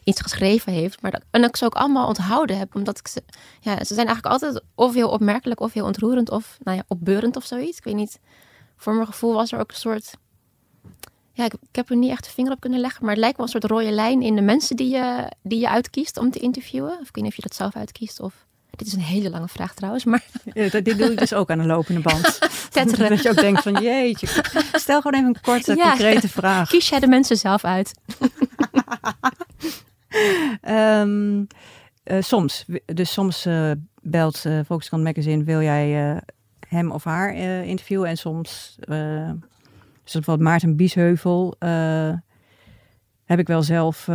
iets 0.04 0.22
geschreven 0.22 0.74
heeft. 0.74 1.02
Maar 1.02 1.12
dat, 1.12 1.22
en 1.32 1.42
dat 1.42 1.50
ik 1.50 1.56
ze 1.56 1.66
ook 1.66 1.76
allemaal 1.76 2.08
onthouden 2.08 2.58
heb. 2.58 2.76
Omdat 2.76 3.00
ik 3.00 3.08
ze, 3.08 3.24
ja, 3.60 3.84
ze 3.84 3.94
zijn 3.94 4.08
eigenlijk 4.08 4.26
altijd 4.26 4.64
of 4.76 4.94
heel 4.94 5.10
opmerkelijk 5.10 5.60
of 5.60 5.74
heel 5.74 5.86
ontroerend 5.86 6.30
of 6.32 6.58
nou 6.64 6.78
ja, 6.78 6.84
opbeurend 6.88 7.36
of 7.36 7.46
zoiets. 7.46 7.78
Ik 7.78 7.84
weet 7.84 7.96
niet. 7.96 8.20
Voor 8.76 8.94
mijn 8.94 9.06
gevoel 9.08 9.34
was 9.34 9.52
er 9.52 9.60
ook 9.60 9.70
een 9.70 9.78
soort 9.78 10.14
ja, 11.40 11.46
ik, 11.46 11.54
ik 11.54 11.76
heb 11.76 11.90
er 11.90 11.96
niet 11.96 12.10
echt 12.10 12.24
de 12.24 12.30
vinger 12.30 12.52
op 12.52 12.60
kunnen 12.60 12.80
leggen, 12.80 13.02
maar 13.02 13.12
het 13.12 13.20
lijkt 13.20 13.38
wel 13.38 13.46
een 13.46 13.52
soort 13.52 13.72
rode 13.72 13.92
lijn 13.92 14.22
in 14.22 14.36
de 14.36 14.42
mensen 14.42 14.76
die 14.76 14.90
je, 14.90 15.32
die 15.42 15.60
je 15.60 15.70
uitkiest 15.70 16.18
om 16.18 16.32
te 16.32 16.40
interviewen. 16.40 16.92
Of 16.92 17.08
ik 17.08 17.16
weet 17.16 17.24
niet 17.24 17.28
of 17.28 17.36
je 17.36 17.42
dat 17.42 17.56
zelf 17.56 17.76
uitkiest 17.76 18.20
of... 18.20 18.48
Dit 18.80 18.88
is 18.88 18.94
een 18.94 19.00
hele 19.00 19.30
lange 19.30 19.48
vraag 19.48 19.74
trouwens, 19.74 20.04
maar 20.06 20.24
Ja, 20.54 20.70
dit 20.70 20.98
doe 20.98 21.12
ik 21.12 21.18
dus 21.20 21.34
ook 21.34 21.50
aan 21.50 21.58
de 21.58 21.66
lopende 21.66 22.00
band. 22.02 22.40
tetteren. 22.72 23.10
Dat 23.10 23.22
je 23.24 23.30
ook 23.30 23.36
denkt 23.36 23.62
van 23.62 23.82
jeetje, 23.84 24.28
stel 24.74 25.02
gewoon 25.02 25.20
even 25.20 25.36
een 25.36 25.42
korte, 25.42 25.76
Ja. 25.76 25.90
concrete 25.90 26.28
vraag. 26.30 26.70
Kies 26.70 26.90
jij 26.90 27.00
de 27.00 27.08
mensen 27.08 27.38
zelf 27.38 27.64
uit? 27.64 27.92
Ehm, 30.62 31.44
eh, 32.04 32.22
soms. 32.22 32.66
Dus 32.86 33.14
soms 33.14 33.46
eh, 33.46 33.72
belt 34.02 34.46
eh 34.46 34.60
Volkskrant 34.66 35.04
Magazine, 35.04 35.44
wil 35.44 35.62
jij 35.62 36.20
hem 36.68 36.92
of 36.92 37.04
haar 37.04 37.36
interviewen? 37.66 38.10
En 38.10 38.18
soms, 38.18 38.76
dus 40.04 40.14
bijvoorbeeld 40.14 40.40
Maarten 40.50 40.76
Biesheuvel, 40.76 41.56
heb 43.26 43.40
ik 43.40 43.48
wel 43.48 43.64
zelf 43.64 44.08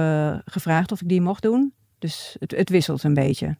gevraagd 0.44 0.92
of 0.92 1.00
ik 1.00 1.08
die 1.08 1.20
mocht 1.20 1.42
doen. 1.42 1.72
Dus 1.98 2.36
het, 2.38 2.50
het 2.50 2.68
wisselt 2.70 3.02
een 3.02 3.14
beetje. 3.14 3.56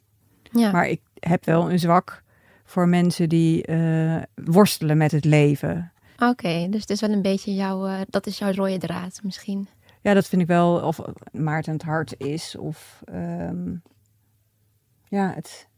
Ja. 0.55 0.71
Maar 0.71 0.89
ik 0.89 1.01
heb 1.15 1.45
wel 1.45 1.71
een 1.71 1.79
zwak 1.79 2.23
voor 2.65 2.89
mensen 2.89 3.29
die 3.29 3.63
eh, 3.63 4.23
worstelen 4.45 4.97
met 4.97 5.11
het 5.11 5.25
leven. 5.25 5.93
Oké, 6.19 6.67
dus 6.71 6.81
het 6.81 6.91
is 6.91 7.01
wel 7.01 7.11
een 7.11 7.23
beetje 7.23 7.55
jouw, 7.55 7.87
eh, 7.87 8.01
dat 8.09 8.27
is 8.27 8.39
jouw 8.39 8.53
rode 8.53 8.79
draad 8.79 9.21
misschien. 9.23 9.69
Ja, 10.01 10.15
dat 10.15 10.27
vind 10.27 10.43
ik 10.43 10.49
wel, 10.49 10.81
of 10.81 11.01
Maarten 11.33 11.73
het 11.73 11.83
hart 11.83 12.15
is, 12.19 12.57
of 12.57 13.03
ehm, 13.05 13.75
ja, 15.09 15.33
het, 15.35 15.69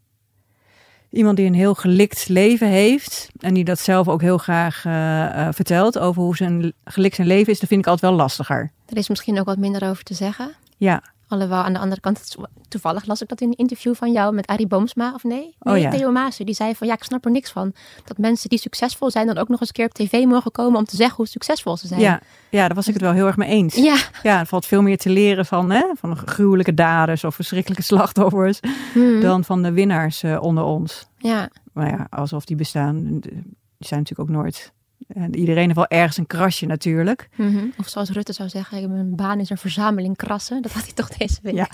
iemand 1.11 1.37
die 1.37 1.47
een 1.47 1.55
heel 1.55 1.75
gelikt 1.75 2.29
leven 2.29 2.69
heeft 2.69 3.29
en 3.39 3.55
die 3.55 3.65
dat 3.65 3.79
zelf 3.79 4.09
ook 4.09 4.21
heel 4.21 4.39
graag 4.39 4.85
eh, 4.85 5.49
vertelt 5.53 5.99
over 5.99 6.23
hoe 6.23 6.37
zijn 6.37 6.73
gelikt 6.85 7.15
zijn 7.15 7.27
leven 7.27 7.53
is, 7.53 7.61
dat 7.61 7.69
vind 7.69 7.81
ik 7.81 7.87
altijd 7.87 8.11
wel 8.11 8.21
lastiger. 8.21 8.71
Er 8.87 8.97
is 8.97 9.09
misschien 9.09 9.39
ook 9.39 9.47
wat 9.47 9.59
minder 9.59 9.89
over 9.89 10.05
te 10.05 10.15
zeggen. 10.15 10.55
Ja, 10.77 11.03
Alhoewel, 11.29 11.59
aan 11.63 11.73
de 11.73 11.79
andere 11.79 12.01
kant, 12.01 12.37
toevallig 12.69 13.07
las 13.07 13.23
ik 13.23 13.29
dat 13.29 13.41
in 13.41 13.49
een 13.49 13.57
interview 13.57 13.95
van 13.95 14.13
jou 14.13 14.35
met 14.35 14.47
Arie 14.47 14.67
Boomsma, 14.67 15.13
of 15.15 15.25
nee? 15.25 15.55
Nee, 15.61 15.75
Oh 15.75 15.81
ja. 15.81 15.91
Theo 15.91 16.11
Maassen. 16.13 16.47
Die 16.47 16.55
zei 16.55 16.75
van, 16.75 16.87
ja, 16.87 16.95
ik 16.95 17.03
snap 17.03 17.25
er 17.25 17.31
niks 17.31 17.51
van. 17.51 17.73
Dat 18.05 18.19
mensen 18.19 18.49
die 18.49 18.59
succesvol 18.59 19.11
zijn 19.11 19.27
dan 19.27 19.39
ook 19.39 19.49
nog 19.49 19.61
eens 19.61 19.69
een 19.69 19.75
keer 19.75 19.85
op 19.87 19.93
tv 19.93 20.25
mogen 20.25 20.51
komen 20.51 20.79
om 20.79 20.85
te 20.85 20.97
zeggen 20.97 21.17
hoe 21.17 21.27
succesvol 21.27 21.77
ze 21.77 21.87
zijn. 21.87 22.01
ja, 22.01 22.21
ja, 22.51 22.67
daar 22.67 22.75
was 22.75 22.87
ik 22.89 22.93
het 22.95 23.03
wel 23.03 23.13
heel 23.13 23.27
erg 23.27 23.37
mee 23.37 23.49
eens. 23.49 23.75
Ja. 23.75 23.97
Ja, 24.23 24.39
er 24.39 24.47
valt 24.47 24.67
veel 24.67 24.83
meer 24.83 24.99
te 24.99 25.11
leren 25.11 25.47
van, 25.47 25.71
hè, 25.71 25.85
van 25.95 26.17
gruwelijke 26.17 26.75
daders 26.75 27.25
of 27.25 27.35
verschrikkelijke 27.35 27.83
slachtoffers 27.85 28.61
Hmm. 28.93 29.21
dan 29.21 29.45
van 29.45 29.63
de 29.63 29.73
winnaars 29.73 30.23
eh, 30.23 30.43
onder 30.43 30.65
ons. 30.65 31.07
ja. 31.19 31.49
Maar 31.73 31.89
ja, 31.89 32.07
alsof 32.11 32.45
die 32.45 32.57
bestaan, 32.57 33.21
die 33.21 33.33
zijn 33.79 34.01
natuurlijk 34.01 34.31
ook 34.31 34.37
nooit. 34.37 34.73
En 35.07 35.37
iedereen 35.37 35.65
heeft 35.65 35.75
wel 35.75 35.87
ergens 35.87 36.17
een 36.17 36.27
krasje 36.27 36.67
natuurlijk. 36.67 37.29
Mhm. 37.35 37.67
Of 37.79 37.89
zoals 37.89 38.11
Rutte 38.11 38.33
zou 38.33 38.49
zeggen, 38.49 38.93
mijn 38.93 39.17
baan 39.17 39.41
is 39.41 39.51
een 39.51 39.59
verzameling 39.59 40.17
krassen. 40.17 40.63
Dat 40.63 40.73
had 40.73 40.85
hij 40.85 40.93
toch 40.93 41.09
deze 41.09 41.39
week. 41.43 41.55
Ja. 41.55 41.69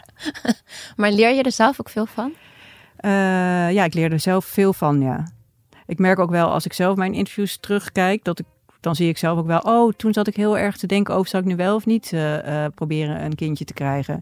maar 0.97 1.13
leer 1.13 1.35
je 1.35 1.43
er 1.43 1.53
zelf 1.53 1.81
ook 1.81 1.89
veel 1.89 2.07
van? 2.07 2.33
Eh, 2.97 3.11
ja, 3.73 3.85
ik 3.85 3.95
leer 3.95 4.13
er 4.13 4.21
zelf 4.21 4.45
veel 4.45 4.73
van, 4.73 5.01
ja. 5.01 5.27
Ik 5.87 5.99
merk 5.99 6.19
ook 6.19 6.31
wel 6.31 6.51
als 6.51 6.65
ik 6.65 6.73
zelf 6.73 6.97
mijn 6.97 7.15
interviews 7.15 7.57
terugkijk, 7.61 8.25
dat 8.25 8.39
ik, 8.39 8.47
dan 8.81 8.95
zie 8.95 9.09
ik 9.09 9.19
zelf 9.19 9.39
ook 9.39 9.47
wel, 9.47 9.59
oh, 9.59 9.93
toen 9.97 10.13
zat 10.13 10.27
ik 10.27 10.37
heel 10.37 10.59
erg 10.59 10.77
te 10.77 10.87
denken 10.87 11.15
over, 11.15 11.31
zou 11.31 11.43
ik 11.43 11.49
nu 11.49 11.57
wel 11.57 11.75
of 11.75 11.87
niet 11.87 12.13
eh, 12.13 12.65
eh, 12.65 12.73
proberen 12.75 13.25
een 13.25 13.35
kindje 13.35 13.65
te 13.65 13.73
krijgen? 13.73 14.21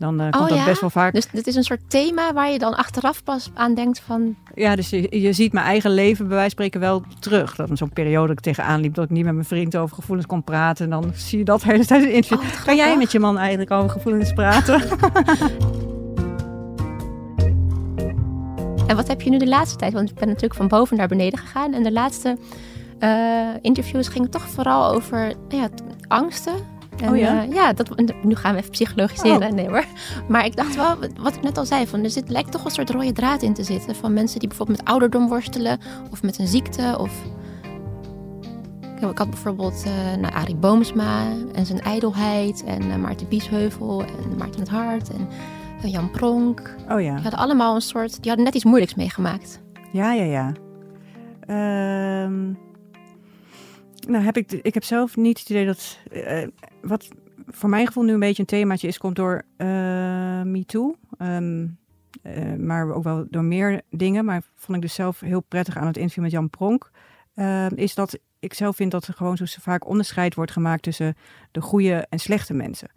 Dan 0.00 0.20
eh, 0.20 0.30
komt 0.30 0.42
Oh, 0.42 0.48
dat 0.48 0.58
ja? 0.58 0.64
best 0.64 0.80
wel 0.80 0.90
vaak. 0.90 1.14
Dus 1.14 1.26
dit 1.32 1.46
is 1.46 1.54
een 1.54 1.62
soort 1.64 1.80
thema 1.90 2.32
waar 2.32 2.50
je 2.50 2.58
dan 2.58 2.74
achteraf 2.74 3.24
pas 3.24 3.50
aan 3.54 3.74
denkt 3.74 4.00
van... 4.00 4.36
Ja, 4.54 4.76
dus 4.76 4.90
je, 4.90 5.20
je 5.20 5.32
ziet 5.32 5.52
mijn 5.52 5.66
eigen 5.66 5.90
leven 5.90 6.28
bij 6.28 6.36
wijze 6.36 6.54
van 6.54 6.64
spreken 6.64 6.80
wel 6.80 7.02
terug. 7.18 7.56
Dat 7.56 7.70
zo'n 7.72 7.92
periode 7.92 8.26
dat 8.26 8.36
ik 8.36 8.42
tegenaan 8.42 8.80
liep, 8.80 8.94
dat 8.94 9.04
ik 9.04 9.10
niet 9.10 9.24
met 9.24 9.34
mijn 9.34 9.46
vriend 9.46 9.76
over 9.76 9.94
gevoelens 9.94 10.26
kon 10.26 10.44
praten. 10.44 10.84
En 10.84 10.90
dan 10.90 11.12
zie 11.14 11.38
je 11.38 11.44
dat 11.44 11.62
hele 11.62 11.86
tijd 11.86 12.00
in 12.00 12.06
het 12.06 12.16
interview. 12.16 12.46
Oh, 12.46 12.54
wat 12.54 12.64
kan 12.64 12.76
jij 12.76 12.96
met 12.96 13.12
je 13.12 13.20
man 13.20 13.38
eigenlijk 13.38 13.70
over 13.70 13.90
gevoelens 13.90 14.32
praten? 14.32 14.82
En 18.90 18.96
wat 18.96 19.08
heb 19.08 19.22
je 19.22 19.30
nu 19.30 19.38
de 19.38 19.48
laatste 19.48 19.76
tijd? 19.76 19.92
Want 19.92 20.10
ik 20.10 20.14
ben 20.14 20.26
natuurlijk 20.26 20.54
van 20.54 20.68
boven 20.68 20.96
naar 20.96 21.08
beneden 21.08 21.38
gegaan. 21.38 21.74
En 21.74 21.82
de 21.82 21.92
laatste 21.92 22.38
eh, 22.98 23.48
interviews 23.60 24.08
gingen 24.08 24.30
toch 24.30 24.48
vooral 24.48 24.94
over 24.94 25.32
ja, 25.48 25.68
angsten. 26.08 26.54
En, 27.02 27.10
Oh 27.10 27.16
ja? 27.16 27.42
eh, 27.42 27.52
ja, 27.52 27.72
dat, 27.72 27.90
nu 28.22 28.34
gaan 28.34 28.52
we 28.52 28.58
even 28.58 28.70
psychologiseren. 28.70 29.48
Oh. 29.48 29.54
Nee 29.54 29.68
hoor. 29.68 29.84
Maar 30.28 30.44
ik 30.44 30.56
dacht 30.56 30.76
wel, 30.76 30.96
wat 31.18 31.34
ik 31.34 31.42
net 31.42 31.58
al 31.58 31.66
zei, 31.66 31.86
van, 31.86 32.04
er 32.04 32.10
zit, 32.10 32.28
lijkt 32.28 32.52
toch 32.52 32.64
een 32.64 32.70
soort 32.70 32.90
rode 32.90 33.12
draad 33.12 33.42
in 33.42 33.54
te 33.54 33.62
zitten. 33.64 33.94
Van 33.94 34.12
mensen 34.12 34.38
die 34.38 34.48
bijvoorbeeld 34.48 34.78
met 34.78 34.88
ouderdom 34.88 35.28
worstelen. 35.28 35.78
Of 36.10 36.22
met 36.22 36.38
een 36.38 36.46
ziekte. 36.46 36.96
Of... 36.98 37.12
Ik 39.10 39.18
had 39.18 39.30
bijvoorbeeld 39.30 39.82
eh 39.86 40.20
nou, 40.20 40.34
Arie 40.34 40.56
Boomsma 40.56 41.22
en 41.52 41.66
zijn 41.66 41.80
ijdelheid. 41.80 42.64
En 42.64 42.90
eh, 42.90 42.96
Maarten 42.96 43.28
Biesheuvel 43.28 44.02
en 44.02 44.36
Maarten 44.38 44.60
het 44.60 44.68
Hart. 44.68 45.10
En 45.10 45.28
Jan 45.90 46.10
Pronk. 46.10 46.74
Oh 46.88 47.00
ja. 47.00 47.14
Die 47.14 47.22
hadden 47.22 47.40
allemaal 47.40 47.74
een 47.74 47.80
soort, 47.80 48.10
die 48.22 48.28
hadden 48.28 48.44
net 48.44 48.54
iets 48.54 48.64
moeilijks 48.64 48.94
meegemaakt. 48.94 49.60
Ja, 49.92 50.12
ja, 50.12 50.24
ja. 50.24 50.52
Ehm, 51.46 52.52
nou, 54.10 54.24
heb 54.24 54.36
ik, 54.36 54.52
ik 54.52 54.74
heb 54.74 54.84
zelf 54.84 55.16
niet 55.16 55.38
het 55.38 55.50
idee 55.50 55.66
dat. 55.66 55.98
eh, 56.10 56.46
wat 56.80 57.08
voor 57.46 57.68
mijn 57.68 57.86
gevoel 57.86 58.02
nu 58.04 58.12
een 58.12 58.18
beetje 58.18 58.42
een 58.42 58.48
themaatje 58.48 58.88
is, 58.88 58.98
komt 58.98 59.16
door 59.16 59.42
eh 59.56 60.42
MeToo. 60.42 60.96
Ehm, 61.18 61.66
eh, 62.22 62.54
maar 62.54 62.94
ook 62.94 63.04
wel 63.04 63.26
door 63.30 63.44
meer 63.44 63.80
dingen. 63.90 64.24
Maar 64.24 64.42
vond 64.54 64.76
ik 64.76 64.82
dus 64.82 64.94
zelf 64.94 65.20
heel 65.20 65.40
prettig 65.40 65.76
aan 65.76 65.86
het 65.86 65.96
interview 65.96 66.22
met 66.22 66.32
Jan 66.32 66.50
Pronk. 66.50 66.90
ehm, 67.34 67.74
is 67.74 67.94
dat 67.94 68.18
ik 68.38 68.54
zelf 68.54 68.76
vind 68.76 68.90
dat 68.90 69.06
er 69.06 69.14
gewoon 69.14 69.36
zo 69.36 69.44
vaak 69.46 69.88
onderscheid 69.88 70.34
wordt 70.34 70.52
gemaakt 70.52 70.82
tussen 70.82 71.16
de 71.50 71.60
goede 71.60 72.06
en 72.08 72.18
slechte 72.18 72.54
mensen. 72.54 72.88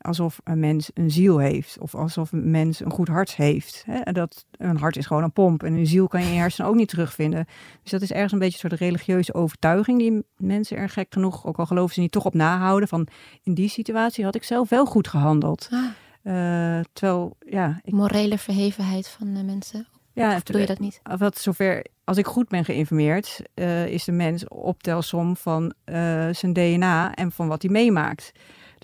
Alsof 0.00 0.40
een 0.44 0.60
mens 0.60 0.90
een 0.94 1.10
ziel 1.10 1.38
heeft. 1.38 1.78
Of 1.78 1.94
alsof 1.94 2.32
een 2.32 2.50
mens 2.50 2.80
een 2.80 2.90
goed 2.90 3.08
hart 3.08 3.36
heeft. 3.36 3.82
Hè? 3.86 4.12
Dat, 4.12 4.46
een 4.50 4.76
hart 4.78 4.96
is 4.96 5.06
gewoon 5.06 5.22
een 5.22 5.32
pomp. 5.32 5.62
En 5.62 5.74
een 5.74 5.86
ziel 5.86 6.08
kan 6.08 6.20
je 6.20 6.26
in 6.26 6.32
je 6.32 6.38
hersenen 6.38 6.70
ook 6.70 6.76
niet 6.76 6.88
terugvinden. 6.88 7.46
Dus 7.82 7.90
dat 7.90 8.02
is 8.02 8.12
ergens 8.12 8.32
een 8.32 8.38
beetje 8.38 8.62
een 8.62 8.68
soort 8.70 8.80
religieuze 8.80 9.34
overtuiging. 9.34 9.98
Die 9.98 10.24
mensen 10.36 10.76
er 10.76 10.88
gek 10.88 11.06
genoeg, 11.12 11.46
ook 11.46 11.58
al 11.58 11.66
geloven 11.66 11.94
ze 11.94 12.00
niet, 12.00 12.12
toch 12.12 12.24
op 12.24 12.34
nahouden. 12.34 12.88
Van 12.88 13.06
in 13.42 13.54
die 13.54 13.68
situatie 13.68 14.24
had 14.24 14.34
ik 14.34 14.44
zelf 14.44 14.68
wel 14.68 14.84
goed 14.86 15.08
gehandeld. 15.08 15.68
Ah, 15.70 15.84
Eh, 16.22 16.80
terwijl, 16.92 17.36
ja, 17.46 17.80
ik, 17.84 17.92
morele 17.92 18.38
verhevenheid 18.38 19.08
van 19.08 19.34
de 19.34 19.42
mensen. 19.42 19.86
ja 20.12 20.36
Of 20.36 20.42
bedoel 20.42 20.60
je 20.60 20.66
dat 20.66 20.78
niet? 20.78 21.00
wat 21.18 21.38
zover, 21.38 21.86
als 22.04 22.16
ik 22.16 22.26
goed 22.26 22.48
ben 22.48 22.64
geïnformeerd, 22.64 23.42
eh, 23.54 23.86
is 23.86 24.04
de 24.04 24.12
mens 24.12 24.48
optelsom 24.48 25.36
van 25.36 25.72
eh, 25.84 26.28
zijn 26.32 26.52
DNA 26.52 27.14
en 27.14 27.32
van 27.32 27.48
wat 27.48 27.62
hij 27.62 27.70
meemaakt. 27.70 28.32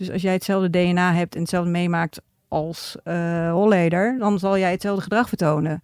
Dus 0.02 0.12
als 0.12 0.22
jij 0.22 0.32
hetzelfde 0.32 0.70
DNA 0.70 1.14
hebt 1.14 1.34
en 1.34 1.40
hetzelfde 1.40 1.70
meemaakt 1.70 2.20
als 2.48 2.96
eh 3.04 3.50
Holleder, 3.50 4.18
dan 4.18 4.38
zal 4.38 4.58
jij 4.58 4.70
hetzelfde 4.70 5.02
gedrag 5.02 5.28
vertonen. 5.28 5.82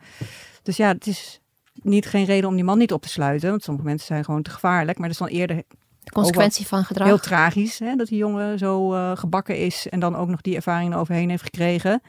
Dus 0.62 0.76
ja, 0.76 0.88
het 0.88 1.06
is 1.06 1.40
niet 1.72 2.06
geen 2.06 2.24
reden 2.24 2.48
om 2.48 2.54
die 2.54 2.64
man 2.64 2.78
niet 2.78 2.92
op 2.92 3.02
te 3.02 3.08
sluiten, 3.08 3.50
want 3.50 3.62
sommige 3.62 3.86
mensen 3.86 4.06
zijn 4.06 4.24
gewoon 4.24 4.42
te 4.42 4.50
gevaarlijk. 4.50 4.98
Maar 4.98 5.08
dat 5.08 5.20
is 5.20 5.26
dan 5.26 5.38
eerder 5.38 5.56
De 6.04 6.12
consequentie 6.12 6.66
van 6.66 6.84
gedrag. 6.84 7.06
heel 7.06 7.18
tragisch 7.18 7.78
hè, 7.78 7.96
dat 7.96 8.06
die 8.06 8.18
jongen 8.18 8.58
zo 8.58 8.94
eh, 8.94 9.16
gebakken 9.16 9.56
is 9.56 9.88
en 9.88 10.00
dan 10.00 10.16
ook 10.16 10.28
nog 10.28 10.40
die 10.40 10.56
ervaring 10.56 10.94
overheen 10.94 11.30
heeft 11.30 11.42
gekregen. 11.42 12.02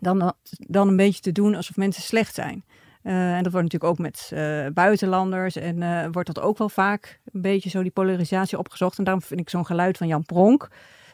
Dan, 0.00 0.32
dan 0.50 0.88
een 0.88 0.96
beetje 0.96 1.20
te 1.20 1.32
doen 1.32 1.54
alsof 1.54 1.76
mensen 1.76 2.02
slecht 2.02 2.34
zijn. 2.34 2.64
Eh, 3.02 3.36
en 3.36 3.42
dat 3.42 3.52
wordt 3.52 3.72
natuurlijk 3.72 3.92
ook 3.92 3.98
met 3.98 4.30
eh, 4.34 4.66
buitenlanders. 4.74 5.56
En 5.56 5.82
eh, 5.82 6.08
wordt 6.12 6.34
dat 6.34 6.44
ook 6.44 6.58
wel 6.58 6.68
vaak 6.68 7.20
een 7.32 7.40
beetje 7.40 7.70
zo 7.70 7.82
die 7.82 7.90
polarisatie 7.90 8.58
opgezocht. 8.58 8.98
En 8.98 9.04
daarom 9.04 9.22
vind 9.22 9.40
ik 9.40 9.50
zo'n 9.50 9.66
geluid 9.66 9.96
van 9.96 10.06
Jan 10.06 10.24
Pronk. 10.24 10.68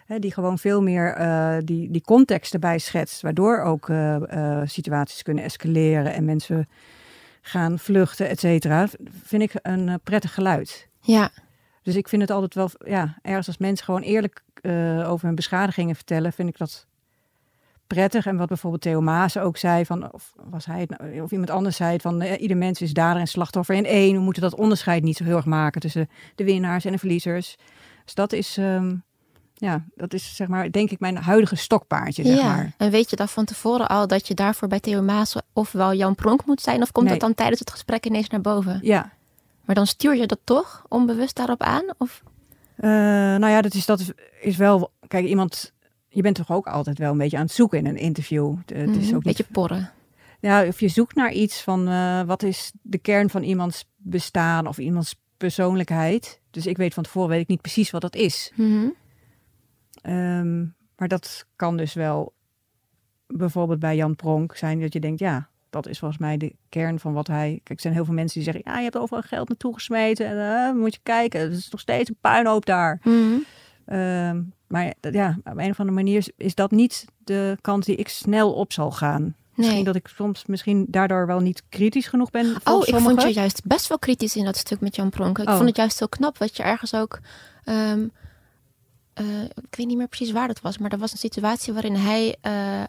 Hè, 0.06 0.18
die 0.18 0.32
gewoon 0.32 0.58
veel 0.58 0.82
meer 0.82 1.14
die, 1.64 1.90
die 1.90 2.02
context 2.02 2.54
erbij 2.54 2.78
schetst. 2.78 3.20
Waardoor 3.20 3.60
ook 3.60 3.90
situaties 4.64 5.22
kunnen 5.22 5.44
escaleren 5.44 6.14
en 6.14 6.24
mensen 6.24 6.68
gaan 7.40 7.78
vluchten, 7.78 8.28
et 8.28 8.40
cetera. 8.40 8.88
Vind 9.22 9.42
ik 9.42 9.52
een 9.62 10.00
prettig 10.02 10.34
geluid. 10.34 10.88
Ja, 11.00 11.30
Dus 11.82 11.96
ik 11.96 12.08
vind 12.08 12.22
het 12.22 12.30
altijd 12.30 12.54
wel, 12.54 12.70
ja, 12.90 13.18
ergens 13.22 13.46
als 13.46 13.58
mensen 13.58 13.84
gewoon 13.84 14.02
eerlijk 14.02 14.42
over 15.06 15.26
hun 15.26 15.34
beschadigingen 15.34 15.94
vertellen, 15.94 16.32
vind 16.32 16.48
ik 16.48 16.58
dat 16.58 16.86
prettig. 17.86 18.26
En 18.26 18.36
wat 18.36 18.48
bijvoorbeeld 18.48 18.82
Theo 18.82 19.00
Maas 19.00 19.38
ook 19.38 19.56
zei, 19.56 19.84
van, 19.84 20.12
of 20.12 20.32
was 20.50 20.66
hij 20.66 20.80
het, 20.80 20.98
nou, 20.98 21.20
of 21.20 21.30
iemand 21.30 21.50
anders 21.50 21.76
zei 21.76 21.92
het, 21.92 22.02
van 22.02 22.20
eh, 22.20 22.40
ieder 22.40 22.56
mens 22.56 22.80
is 22.80 22.92
dader 22.92 23.20
en 23.20 23.26
slachtoffer 23.26 23.74
in 23.74 23.84
één. 23.86 24.14
We 24.14 24.20
moeten 24.20 24.42
dat 24.42 24.54
onderscheid 24.54 25.02
niet 25.02 25.16
zo 25.16 25.24
heel 25.24 25.36
erg 25.36 25.44
maken 25.44 25.80
tussen 25.80 26.08
de 26.34 26.44
winnaars 26.44 26.84
en 26.84 26.92
de 26.92 26.98
verliezers. 26.98 27.56
Dus 28.04 28.14
dat 28.14 28.32
is, 28.32 28.56
ehm, 28.56 28.94
ja, 29.54 29.84
dat 29.94 30.12
is 30.12 30.36
zeg 30.36 30.48
maar, 30.48 30.70
denk 30.70 30.90
ik, 30.90 31.00
mijn 31.00 31.16
huidige 31.16 31.56
stokpaardje, 31.56 32.24
zeg 32.24 32.36
ja. 32.38 32.54
maar. 32.54 32.72
En 32.76 32.90
weet 32.90 33.10
je 33.10 33.16
dan 33.16 33.28
van 33.28 33.44
tevoren 33.44 33.88
al 33.88 34.06
dat 34.06 34.28
je 34.28 34.34
daarvoor 34.34 34.68
bij 34.68 34.80
Theo 34.80 35.02
Maas 35.02 35.36
ofwel 35.52 35.94
Jan 35.94 36.14
Pronk 36.14 36.46
moet 36.46 36.60
zijn? 36.60 36.82
Of 36.82 36.92
komt 36.92 37.06
Nee. 37.06 37.18
dat 37.18 37.26
dan 37.26 37.34
tijdens 37.34 37.60
het 37.60 37.70
gesprek 37.70 38.06
ineens 38.06 38.28
naar 38.28 38.40
boven? 38.40 38.78
Ja, 38.82 39.12
Maar 39.64 39.74
dan 39.74 39.86
stuur 39.86 40.16
je 40.16 40.26
dat 40.26 40.38
toch 40.44 40.84
onbewust 40.88 41.36
daarop 41.36 41.62
aan? 41.62 41.84
Of? 41.98 42.22
Eh, 42.76 42.90
nou 42.90 43.48
ja, 43.48 43.60
dat 43.62 43.74
is, 43.74 43.86
dat 43.86 44.12
is 44.40 44.56
wel. 44.56 44.90
Kijk, 45.08 45.26
iemand. 45.26 45.72
Je 46.16 46.22
bent 46.22 46.36
toch 46.36 46.50
ook 46.50 46.66
altijd 46.66 46.98
wel 46.98 47.12
een 47.12 47.18
beetje 47.18 47.36
aan 47.36 47.42
het 47.42 47.52
zoeken 47.52 47.78
in 47.78 47.86
een 47.86 47.96
interview. 47.96 48.56
Het 48.66 48.70
is 48.70 48.86
Mhm, 48.86 48.96
ook 48.96 49.12
niet 49.12 49.22
beetje 49.22 49.46
porren. 49.52 49.90
Ja, 50.40 50.66
of 50.66 50.80
je 50.80 50.88
zoekt 50.88 51.14
naar 51.14 51.32
iets 51.32 51.62
van 51.62 51.88
eh, 51.88 52.22
wat 52.22 52.42
is 52.42 52.72
de 52.82 52.98
kern 52.98 53.30
van 53.30 53.42
iemands 53.42 53.88
bestaan 53.96 54.66
of 54.66 54.78
iemands 54.78 55.20
persoonlijkheid. 55.36 56.40
Dus 56.50 56.66
ik 56.66 56.76
weet 56.76 56.94
van 56.94 57.02
tevoren 57.02 57.28
weet 57.28 57.40
ik 57.40 57.48
niet 57.48 57.60
precies 57.60 57.90
wat 57.90 58.00
dat 58.00 58.14
is. 58.14 58.52
Mhm. 58.54 58.88
Ehm, 60.02 60.60
maar 60.96 61.08
dat 61.08 61.46
kan 61.56 61.76
dus 61.76 61.94
wel 61.94 62.34
bijvoorbeeld 63.26 63.80
bij 63.80 63.96
Jan 63.96 64.16
Pronk 64.16 64.56
zijn 64.56 64.80
dat 64.80 64.92
je 64.92 65.00
denkt, 65.00 65.18
ja, 65.18 65.48
dat 65.70 65.88
is 65.88 65.98
volgens 65.98 66.20
mij 66.20 66.36
de 66.36 66.54
kern 66.68 66.98
van 66.98 67.12
wat 67.12 67.26
hij. 67.26 67.50
Kijk, 67.50 67.68
er 67.68 67.80
zijn 67.80 67.94
heel 67.94 68.04
veel 68.04 68.14
mensen 68.14 68.40
die 68.40 68.52
zeggen, 68.52 68.72
ja, 68.72 68.78
je 68.78 68.84
hebt 68.84 68.98
overal 68.98 69.22
geld 69.22 69.48
naartoe 69.48 69.74
gesmeten 69.74 70.26
en 70.26 70.38
eh, 70.38 70.80
moet 70.80 70.94
je 70.94 71.00
kijken, 71.02 71.40
het 71.40 71.52
is 71.52 71.70
nog 71.70 71.80
steeds 71.80 72.08
een 72.08 72.18
puinhoop 72.20 72.66
daar. 72.66 73.00
Ehm, 73.86 74.40
maar 74.66 74.94
ja, 75.00 75.36
op 75.44 75.58
een 75.58 75.70
of 75.70 75.80
andere 75.80 75.96
manier 75.96 76.28
is, 76.36 76.54
dat 76.54 76.70
niet 76.70 77.04
de 77.24 77.58
kant 77.60 77.84
die 77.84 77.96
ik 77.96 78.08
snel 78.08 78.52
op 78.52 78.72
zal 78.72 78.90
gaan. 78.90 79.34
Misschien 79.54 79.76
Nee. 79.76 79.84
dat 79.86 79.94
ik 79.96 80.08
soms 80.08 80.46
misschien 80.46 80.86
daardoor 80.88 81.26
wel 81.26 81.40
niet 81.40 81.62
kritisch 81.68 82.06
genoeg 82.06 82.30
ben. 82.30 82.56
Oh, 82.64 82.86
ik 82.86 82.94
vond 82.96 83.22
je 83.22 83.32
juist 83.32 83.64
best 83.64 83.86
wel 83.86 83.98
kritisch 83.98 84.36
in 84.36 84.44
dat 84.44 84.56
stuk 84.56 84.80
met 84.80 84.96
Jan 84.96 85.10
Pronk. 85.10 85.38
Ik 85.38 85.48
Oh. 85.48 85.54
vond 85.54 85.68
het 85.68 85.76
juist 85.76 85.98
heel 85.98 86.08
knap 86.08 86.38
wat 86.38 86.56
je 86.56 86.62
ergens 86.62 86.94
ook. 86.94 87.18
ehm, 87.64 88.06
eh, 89.12 89.42
ik 89.42 89.76
weet 89.76 89.86
niet 89.86 89.96
meer 89.96 90.08
precies 90.08 90.32
waar 90.32 90.46
dat 90.48 90.60
was, 90.60 90.78
maar 90.78 90.90
er 90.92 90.98
was 90.98 91.12
een 91.12 91.18
situatie 91.18 91.72
waarin 91.72 91.94
hij 91.94 92.36
eh, 92.40 92.82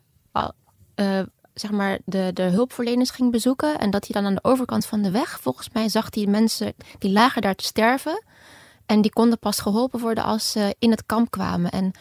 eh, 0.95 1.19
zeg 1.53 1.71
maar 1.71 1.99
de, 2.05 2.31
de 2.33 2.41
hulpverleners 2.43 3.09
ging 3.09 3.31
bezoeken. 3.31 3.77
En 3.77 3.89
dat 3.89 4.07
hij 4.07 4.21
dan 4.21 4.29
aan 4.29 4.35
de 4.35 4.43
overkant 4.43 4.85
van 4.85 5.01
de 5.01 5.11
weg, 5.11 5.39
volgens 5.41 5.69
mij, 5.73 5.89
zag 5.89 6.07
hij 6.09 6.25
mensen 6.25 6.73
die 6.99 7.11
lagen 7.11 7.41
daar 7.41 7.55
te 7.55 7.63
sterven. 7.63 8.23
En 8.87 9.01
die 9.01 9.11
konden 9.13 9.39
pas 9.39 9.59
geholpen 9.59 9.99
worden 9.99 10.23
als 10.23 10.51
ze 10.51 10.75
in 10.79 10.91
het 10.91 11.05
kamp 11.05 11.31
kwamen. 11.31 11.71
En 11.71 11.91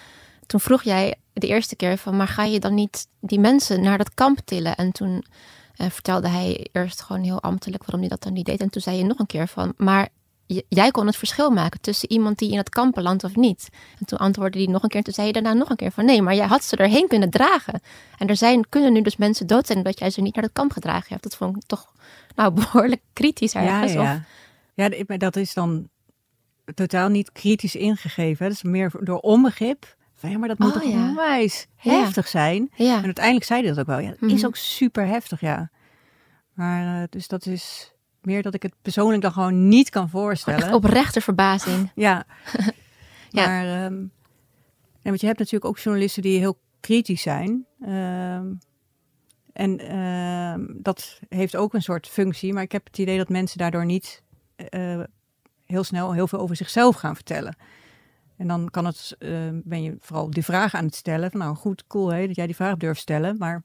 toen 0.47 0.61
vroeg 0.61 0.83
jij 0.83 1.15
de 1.33 1.47
eerste 1.47 1.77
keer 1.77 1.99
van, 1.99 2.17
maar 2.17 2.29
ga 2.29 2.45
je 2.45 2.61
dan 2.61 2.75
niet 2.75 3.07
die 3.21 3.41
mensen 3.41 3.83
naar 3.83 3.99
dat 3.99 4.15
kamp 4.15 4.39
tillen? 4.45 4.77
En 4.77 4.93
toen 4.93 5.25
eh, 5.77 5.91
vertelde 5.91 6.29
hij 6.29 6.67
eerst 6.73 7.01
gewoon 7.03 7.23
heel 7.23 7.43
ambtelijk 7.43 7.83
waarom 7.83 8.01
hij 8.01 8.09
dat 8.09 8.23
dan 8.23 8.33
niet 8.33 8.47
deed. 8.47 8.61
En 8.61 8.71
toen 8.71 8.83
zei 8.83 8.97
je 8.97 9.05
nog 9.05 9.19
een 9.19 9.27
keer 9.27 9.49
van, 9.49 9.73
maar 9.77 10.09
jij 10.69 10.91
kon 10.91 11.07
het 11.07 11.17
verschil 11.17 11.51
maken 11.51 11.81
tussen 11.81 12.11
iemand 12.11 12.39
die 12.39 12.51
in 12.51 12.57
het 12.57 12.69
kamp 12.69 12.95
belandt 12.95 13.25
of 13.25 13.37
niet. 13.37 13.69
En 13.99 14.07
toen 14.07 14.19
antwoordde 14.19 14.59
hij 14.63 14.73
nog 14.73 14.83
een 14.83 14.89
keer. 14.89 14.99
En 14.99 15.05
toen 15.05 15.15
zei 15.15 15.27
je 15.27 15.33
daarna 15.33 15.53
nog 15.53 15.71
een 15.71 15.77
keer 15.77 15.93
van, 15.93 16.05
nee, 16.05 16.23
maar 16.23 16.35
jij 16.35 16.47
had 16.47 16.65
ze 16.65 16.77
erheen 16.77 17.09
kunnen 17.09 17.31
dragen. 17.31 17.81
En 18.19 18.27
er 18.29 18.37
zijn, 18.37 18.69
kunnen 18.69 18.93
nu 18.93 19.03
dus 19.03 19.17
mensen 19.17 19.47
dood 19.47 19.67
zijn 19.67 19.79
omdat 19.79 19.99
jij 19.99 20.11
ze 20.11 20.21
niet 20.21 20.35
naar 20.35 20.45
het 20.45 20.53
kamp 20.53 20.73
gedragen 20.73 21.09
hebt. 21.09 21.23
Dat 21.23 21.37
vond 21.37 21.57
ik 21.57 21.63
toch 21.67 21.93
nou, 22.35 22.53
behoorlijk 22.61 23.01
kritisch 23.13 23.53
Ja, 23.53 23.61
ergens. 23.63 23.93
ja, 23.93 24.01
Of- 24.01 24.21
ja. 24.75 24.89
ja 25.09 25.17
dat 25.17 25.37
is 25.37 25.55
dan 25.55 25.89
totaal 26.75 27.09
niet 27.09 27.33
kritisch 27.33 27.75
ingegeven. 27.77 28.45
hè. 28.45 28.51
Dat 28.51 28.63
is 28.65 28.71
meer 28.71 28.93
door 29.01 29.19
onbegrip. 29.19 29.97
Van, 30.15 30.31
ja, 30.31 30.39
maar 30.39 30.49
dat 30.49 30.59
moet 30.59 30.69
Oh, 30.69 30.75
toch 30.83 30.91
ja. 30.93 31.09
onwijs 31.09 31.67
heftig 31.77 32.29
zijn. 32.29 32.71
En 32.77 33.05
uiteindelijk 33.05 33.45
zei 33.45 33.61
hij 33.61 33.69
dat 33.71 33.79
ook 33.79 33.87
wel. 33.87 33.99
Ja, 33.99 34.11
is 34.21 34.33
Mhm. 34.33 34.47
ook 34.47 34.57
super 34.57 35.07
heftig, 35.07 35.41
ja. 35.41 35.71
Maar 36.55 37.01
uh, 37.01 37.07
dus 37.11 37.29
dat 37.29 37.47
is 37.47 37.93
meer 38.23 38.43
dat 38.43 38.55
ik 38.55 38.63
het 38.63 38.75
persoonlijk 38.83 39.23
dan 39.23 39.33
gewoon 39.33 39.69
niet 39.69 39.91
kan 39.91 40.09
voorstellen. 40.09 40.63
Echt 40.63 40.73
oprechte 40.73 41.21
verbazing. 41.21 41.91
Ja. 41.95 42.25
Ja. 43.31 43.47
Maar 43.47 43.65
ehm, 43.85 44.01
ja, 45.03 45.13
want 45.13 45.21
je 45.21 45.27
hebt 45.27 45.39
natuurlijk 45.39 45.65
ook 45.65 45.79
journalisten 45.79 46.23
die 46.23 46.39
heel 46.39 46.59
kritisch 46.81 47.23
zijn. 47.23 47.67
Ehm, 47.81 48.47
en 49.53 49.79
ehm, 49.79 50.65
dat 50.75 51.21
heeft 51.29 51.57
ook 51.57 51.75
een 51.75 51.83
soort 51.83 52.09
functie. 52.09 52.53
Maar 52.53 52.63
ik 52.63 52.73
heb 52.73 52.87
het 52.87 52.99
idee 52.99 53.17
dat 53.19 53.29
mensen 53.29 53.59
daardoor 53.59 53.85
niet 53.85 54.23
eh, 54.57 55.01
heel 55.67 55.85
snel 55.85 56.13
heel 56.13 56.29
veel 56.29 56.39
over 56.39 56.57
zichzelf 56.57 56.97
gaan 56.97 57.15
vertellen. 57.15 57.57
En 58.37 58.49
dan 58.49 58.69
kan 58.71 58.85
het, 58.85 59.17
eh, 59.19 59.31
ben 59.53 59.83
je 59.83 59.97
vooral 60.01 60.31
die 60.31 60.45
vraag 60.45 60.75
aan 60.75 60.85
het 60.85 60.95
stellen. 60.95 61.31
Van, 61.31 61.41
nou 61.41 61.57
goed, 61.57 61.85
cool 61.87 62.09
hè, 62.09 62.27
dat 62.27 62.37
jij 62.37 62.47
die 62.47 62.55
vraag 62.55 62.77
durft 62.77 63.01
stellen. 63.01 63.37
Maar 63.39 63.63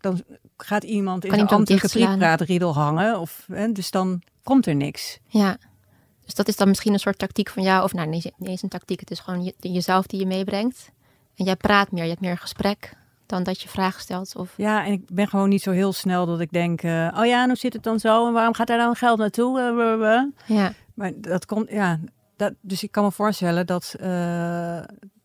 dan 0.00 0.22
gaat 0.56 0.84
iemand 0.84 1.24
in 1.24 1.30
Kan 1.30 1.38
ambtelijke 1.38 1.72
dichtslaan. 1.74 2.06
prietraatriedel 2.06 2.74
hangen. 2.74 3.20
Of, 3.20 3.44
hè, 3.52 3.72
dus 3.72 3.90
dan 3.90 4.22
komt 4.42 4.66
er 4.66 4.74
niks. 4.74 5.18
Ja. 5.28 5.56
Dus 6.24 6.34
dat 6.34 6.48
is 6.48 6.56
dan 6.56 6.68
misschien 6.68 6.92
een 6.92 6.98
soort 6.98 7.18
tactiek 7.18 7.48
van 7.50 7.62
jou. 7.62 7.84
Of 7.84 7.92
nou, 7.92 8.08
nee, 8.08 8.22
niet 8.36 8.48
eens 8.48 8.62
een 8.62 8.68
tactiek. 8.68 9.00
Het 9.00 9.10
is 9.10 9.20
gewoon 9.20 9.44
je- 9.44 9.54
jezelf 9.58 10.06
die 10.06 10.20
je 10.20 10.26
meebrengt. 10.26 10.90
En 11.36 11.44
jij 11.44 11.56
praat 11.56 11.90
meer. 11.92 12.02
Je 12.02 12.08
hebt 12.08 12.20
meer 12.20 12.30
een 12.30 12.36
gesprek 12.38 12.92
dan 13.26 13.42
dat 13.42 13.60
je 13.60 13.68
vragen 13.68 14.00
stelt. 14.00 14.36
Of... 14.36 14.52
Ja, 14.56 14.84
en 14.84 14.92
ik 14.92 15.02
ben 15.10 15.28
gewoon 15.28 15.48
niet 15.48 15.62
zo 15.62 15.70
heel 15.70 15.92
snel 15.92 16.26
dat 16.26 16.40
ik 16.40 16.50
denk... 16.52 16.82
eh, 16.82 17.16
oh 17.18 17.26
ja, 17.26 17.46
hoe 17.46 17.56
zit 17.56 17.72
het 17.72 17.82
dan 17.82 17.98
zo? 18.00 18.26
En 18.26 18.32
waarom 18.32 18.54
gaat 18.54 18.66
daar 18.66 18.78
dan 18.78 18.94
geld 18.96 19.18
naartoe? 19.18 19.60
Eh. 20.46 20.56
Ja. 20.56 20.72
Maar 20.96 21.12
dat 21.16 21.46
komt, 21.46 21.70
ja... 21.70 22.00
dat, 22.36 22.54
dus 22.60 22.82
ik 22.82 22.90
kan 22.90 23.04
me 23.04 23.12
voorstellen 23.12 23.66
dat, 23.66 23.94
uh, 24.00 24.82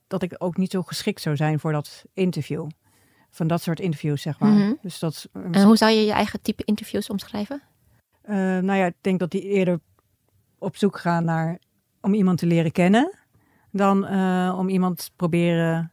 dat 0.07 0.21
ik 0.21 0.35
ook 0.37 0.57
niet 0.57 0.71
zo 0.71 0.81
geschikt 0.81 1.21
zou 1.21 1.35
zijn 1.35 1.59
voor 1.59 1.71
dat 1.71 2.03
interview. 2.13 2.67
Van 3.29 3.47
dat 3.47 3.61
soort 3.61 3.79
interviews, 3.79 4.21
zeg 4.21 4.39
maar. 4.39 4.51
Mhm. 4.51 4.73
Dus 4.81 4.99
dat, 4.99 5.29
En 5.51 5.63
hoe 5.63 5.77
zou 5.77 5.91
je 5.91 6.05
je 6.05 6.11
eigen 6.11 6.41
type 6.41 6.63
interviews 6.65 7.09
omschrijven? 7.09 7.61
Uh, 8.25 8.35
nou 8.35 8.73
ja, 8.73 8.85
ik 8.85 8.95
denk 9.01 9.19
dat 9.19 9.31
die 9.31 9.41
eerder 9.41 9.79
op 10.59 10.77
zoek 10.77 10.99
gaan 10.99 11.25
naar 11.25 11.59
om 12.01 12.13
iemand 12.13 12.37
te 12.37 12.45
leren 12.45 12.71
kennen, 12.71 13.13
dan 13.71 14.13
uh, 14.13 14.55
om 14.57 14.69
iemand 14.69 15.11
proberen 15.15 15.91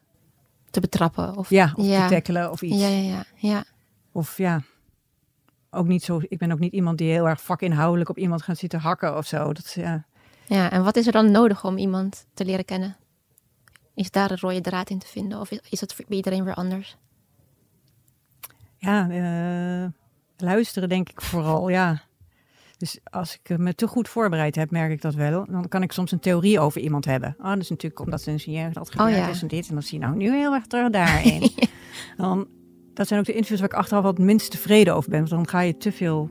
te 0.70 0.80
betrappen 0.80 1.36
of 1.36 1.50
ja, 1.50 1.72
of 1.76 1.86
te 1.86 2.06
tackelen 2.08 2.50
of 2.50 2.62
iets. 2.62 2.80
Ja, 2.80 2.88
ja, 2.88 3.02
ja, 3.02 3.24
ja. 3.36 3.64
Of 4.12 4.36
ja, 4.36 4.62
ook 5.70 5.86
niet 5.86 6.02
zo. 6.02 6.20
Ik 6.28 6.38
ben 6.38 6.52
ook 6.52 6.58
niet 6.58 6.72
iemand 6.72 6.98
die 6.98 7.10
heel 7.10 7.28
erg 7.28 7.40
vakinhoudelijk 7.40 8.10
op 8.10 8.18
iemand 8.18 8.42
gaat 8.42 8.58
zitten 8.58 8.80
hakken 8.80 9.16
of 9.16 9.26
zo. 9.26 9.52
Dat 9.52 9.72
ja. 9.72 10.04
Ja, 10.46 10.70
en 10.70 10.84
wat 10.84 10.96
is 10.96 11.06
er 11.06 11.12
dan 11.12 11.30
nodig 11.30 11.64
om 11.64 11.78
iemand 11.78 12.26
te 12.34 12.44
leren 12.44 12.64
kennen? 12.64 12.96
Is 13.94 14.10
daar 14.10 14.30
een 14.30 14.38
rode 14.38 14.60
draad 14.60 14.90
in 14.90 14.98
te 14.98 15.06
vinden 15.06 15.40
of 15.40 15.50
is, 15.50 15.60
is 15.70 15.80
het 15.80 15.94
voor 15.94 16.04
iedereen 16.08 16.44
weer 16.44 16.54
anders? 16.54 16.96
Ja, 18.76 19.08
uh, 19.08 19.88
luisteren 20.36 20.88
denk 20.88 21.08
ik 21.08 21.20
vooral, 21.20 21.68
ja. 21.68 22.02
Dus 22.76 22.98
als 23.04 23.38
ik 23.42 23.58
me 23.58 23.74
te 23.74 23.86
goed 23.86 24.08
voorbereid 24.08 24.54
heb, 24.54 24.70
merk 24.70 24.90
ik 24.90 25.02
dat 25.02 25.14
wel. 25.14 25.46
Dan 25.50 25.68
kan 25.68 25.82
ik 25.82 25.92
soms 25.92 26.12
een 26.12 26.20
theorie 26.20 26.60
over 26.60 26.80
iemand 26.80 27.04
hebben. 27.04 27.36
Oh, 27.38 27.48
dat 27.48 27.58
is 27.58 27.68
natuurlijk 27.68 28.00
omdat 28.00 28.22
ze 28.22 28.30
een 28.30 28.72
dat 28.72 28.90
gebeurd 28.90 29.10
oh, 29.10 29.16
ja. 29.16 29.28
is 29.28 29.42
en 29.42 29.48
dit. 29.48 29.68
En 29.68 29.74
dan 29.74 29.82
zie 29.82 29.98
je 29.98 30.04
nou 30.04 30.16
nu 30.16 30.30
heel 30.36 30.54
erg 30.54 30.66
terug 30.66 30.90
daarin. 30.90 31.40
ja. 31.56 31.66
dan, 32.16 32.48
dat 32.98 33.08
zijn 33.08 33.20
ook 33.20 33.26
de 33.26 33.32
interviews 33.32 33.60
waar 33.60 33.68
ik 33.68 33.76
achteraf 33.76 34.02
wat 34.02 34.18
minst 34.18 34.50
tevreden 34.50 34.94
over 34.94 35.10
ben. 35.10 35.18
Want 35.18 35.30
dan 35.30 35.48
ga 35.48 35.60
je 35.60 35.76
te 35.76 35.92
veel 35.92 36.30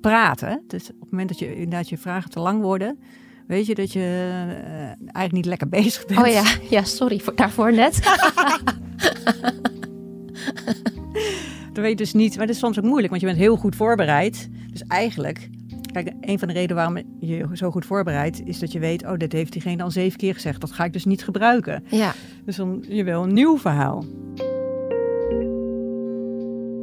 praten. 0.00 0.62
Dus 0.66 0.82
op 0.90 1.00
het 1.00 1.10
moment 1.10 1.28
dat 1.28 1.38
je 1.38 1.54
inderdaad 1.54 1.88
je 1.88 1.98
vragen 1.98 2.30
te 2.30 2.40
lang 2.40 2.62
worden, 2.62 2.98
weet 3.46 3.66
je 3.66 3.74
dat 3.74 3.92
je 3.92 3.98
uh, 3.98 4.82
eigenlijk 4.82 5.32
niet 5.32 5.44
lekker 5.44 5.68
bezig 5.68 6.06
bent. 6.06 6.20
Oh 6.20 6.26
ja, 6.26 6.44
ja 6.70 6.84
sorry 6.84 7.18
voor, 7.18 7.34
daarvoor 7.34 7.72
net. 7.72 8.02
dat 11.72 11.82
weet 11.82 11.90
je 11.90 11.96
dus 11.96 12.12
niet. 12.12 12.36
Maar 12.36 12.46
het 12.46 12.54
is 12.54 12.60
soms 12.60 12.78
ook 12.78 12.84
moeilijk, 12.84 13.08
want 13.08 13.20
je 13.20 13.28
bent 13.28 13.38
heel 13.38 13.56
goed 13.56 13.76
voorbereid. 13.76 14.48
Dus 14.70 14.82
eigenlijk, 14.82 15.48
kijk, 15.92 16.12
een 16.20 16.38
van 16.38 16.48
de 16.48 16.54
redenen 16.54 16.76
waarom 16.76 16.96
je 16.96 17.36
je 17.36 17.46
zo 17.52 17.70
goed 17.70 17.86
voorbereidt, 17.86 18.46
is 18.46 18.58
dat 18.58 18.72
je 18.72 18.78
weet, 18.78 19.06
oh, 19.06 19.16
dit 19.16 19.32
heeft 19.32 19.52
diegene 19.52 19.82
al 19.82 19.90
zeven 19.90 20.18
keer 20.18 20.34
gezegd. 20.34 20.60
Dat 20.60 20.72
ga 20.72 20.84
ik 20.84 20.92
dus 20.92 21.04
niet 21.04 21.24
gebruiken. 21.24 21.84
Ja. 21.88 22.14
Dus 22.44 22.56
dan 22.56 22.84
je 22.88 23.04
wil 23.04 23.22
een 23.22 23.34
nieuw 23.34 23.58
verhaal. 23.58 24.04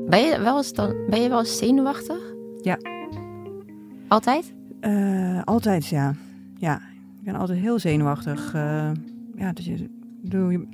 Ben 0.08 0.26
je 0.26 0.40
wel 0.40 0.58
eens, 0.58 0.74
dan, 0.74 0.96
ben 1.10 1.22
je 1.22 1.30
wel 1.30 1.40
eens 1.40 1.58
zenuwachtig? 1.58 2.34
Ja. 2.62 2.78
Altijd? 4.08 4.54
Uh, 4.82 5.42
altijd, 5.44 5.88
ja. 5.88 6.16
Ja, 6.58 6.76
ik 7.18 7.24
ben 7.24 7.36
altijd 7.36 7.60
heel 7.60 7.80
zenuwachtig. 7.80 8.54
Uh, 8.56 8.92
ja, 9.36 9.52
dus 9.54 9.66
je, 9.66 9.90
doe, 10.22 10.68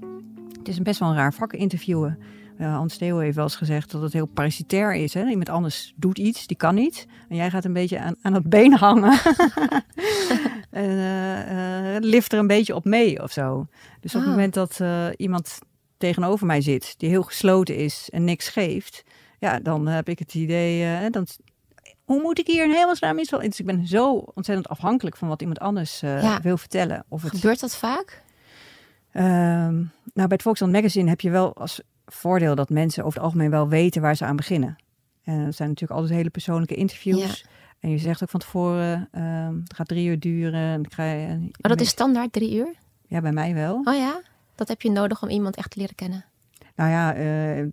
het 0.57 0.67
is 0.67 0.81
best 0.81 0.99
wel 0.99 1.09
een 1.09 1.15
raar 1.15 1.33
vak 1.33 1.53
interviewen. 1.53 2.19
Uh, 2.59 2.75
Hans 2.75 2.97
Theo 2.97 3.17
heeft 3.17 3.35
wel 3.35 3.43
eens 3.43 3.55
gezegd 3.55 3.91
dat 3.91 4.01
het 4.01 4.13
heel 4.13 4.25
parasitair 4.25 4.95
is. 4.95 5.13
Hè? 5.13 5.27
Iemand 5.27 5.49
anders 5.49 5.93
doet 5.95 6.17
iets, 6.17 6.47
die 6.47 6.57
kan 6.57 6.75
niet. 6.75 7.07
En 7.29 7.35
jij 7.35 7.49
gaat 7.49 7.65
een 7.65 7.73
beetje 7.73 7.99
aan, 7.99 8.15
aan 8.21 8.33
het 8.33 8.49
been 8.49 8.73
hangen. 8.73 9.19
en 10.69 10.89
uh, 10.89 11.95
uh, 11.95 11.99
lift 11.99 12.33
er 12.33 12.39
een 12.39 12.47
beetje 12.47 12.75
op 12.75 12.85
mee 12.85 13.23
of 13.23 13.31
zo. 13.31 13.67
Dus 13.99 14.15
op 14.15 14.21
het 14.21 14.29
Ah. 14.29 14.35
moment 14.35 14.53
dat 14.53 14.81
iemand 15.17 15.59
tegenover 15.97 16.45
mij 16.45 16.61
zit, 16.61 16.93
die 16.97 17.09
heel 17.09 17.23
gesloten 17.23 17.75
is 17.75 18.09
en 18.11 18.23
niks 18.23 18.49
geeft, 18.49 19.03
ja, 19.43 19.59
dan 19.59 19.87
heb 19.87 20.09
ik 20.09 20.19
het 20.19 20.33
idee, 20.33 21.09
dan, 21.09 21.27
hoe 22.03 22.21
moet 22.21 22.39
ik 22.39 22.47
hier 22.47 22.63
een 22.63 22.71
hemelsnaam 22.73 23.17
iets 23.19 23.31
in? 23.31 23.39
Dus 23.39 23.59
ik 23.59 23.65
ben 23.65 23.87
zo 23.87 24.13
ontzettend 24.13 24.69
afhankelijk 24.69 25.17
van 25.17 25.27
wat 25.27 25.41
iemand 25.41 25.59
anders 25.59 25.99
Ja. 25.99 26.41
wil 26.41 26.57
vertellen. 26.57 27.03
Of 27.07 27.21
het, 27.21 27.31
Gebeurt 27.33 27.59
dat 27.59 27.75
vaak? 27.75 28.23
Ehm, 29.11 29.73
nou, 29.75 29.87
bij 30.13 30.25
het 30.27 30.41
Volkskrant 30.41 30.73
Magazine 30.73 31.09
heb 31.09 31.21
je 31.21 31.29
wel 31.29 31.55
als 31.55 31.81
voordeel 32.05 32.55
dat 32.55 32.69
mensen 32.69 33.03
over 33.03 33.15
het 33.17 33.25
algemeen 33.27 33.49
wel 33.49 33.67
weten 33.67 34.01
waar 34.01 34.15
ze 34.15 34.25
aan 34.25 34.35
beginnen. 34.35 34.75
En 35.23 35.45
dat 35.45 35.55
zijn 35.55 35.69
natuurlijk 35.69 35.99
altijd 35.99 36.17
hele 36.17 36.29
persoonlijke 36.29 36.75
interviews. 36.75 37.45
En 37.79 37.89
je 37.89 37.97
zegt 37.97 38.23
ook 38.23 38.29
van 38.29 38.39
tevoren, 38.39 39.07
ehm, 39.11 39.55
het 39.63 39.73
gaat 39.75 39.87
drie 39.87 40.07
uur 40.07 40.19
duren. 40.19 40.59
En 40.73 40.83
ik 40.83 40.93
ga, 40.93 41.13
Oh, 41.13 41.39
dat 41.69 41.81
is 41.81 41.89
standaard 41.89 42.31
drie 42.33 42.55
uur? 42.55 42.73
Ja, 43.07 43.21
bij 43.21 43.31
mij 43.31 43.53
wel. 43.53 43.81
Oh 43.83 43.95
ja? 43.95 44.21
Dat 44.55 44.67
heb 44.67 44.81
je 44.81 44.91
nodig 44.91 45.21
om 45.21 45.29
iemand 45.29 45.55
echt 45.55 45.71
te 45.71 45.79
leren 45.79 45.95
kennen? 45.95 46.25
Nou 46.75 46.89
ja, 46.89 47.13
eh 47.13 47.65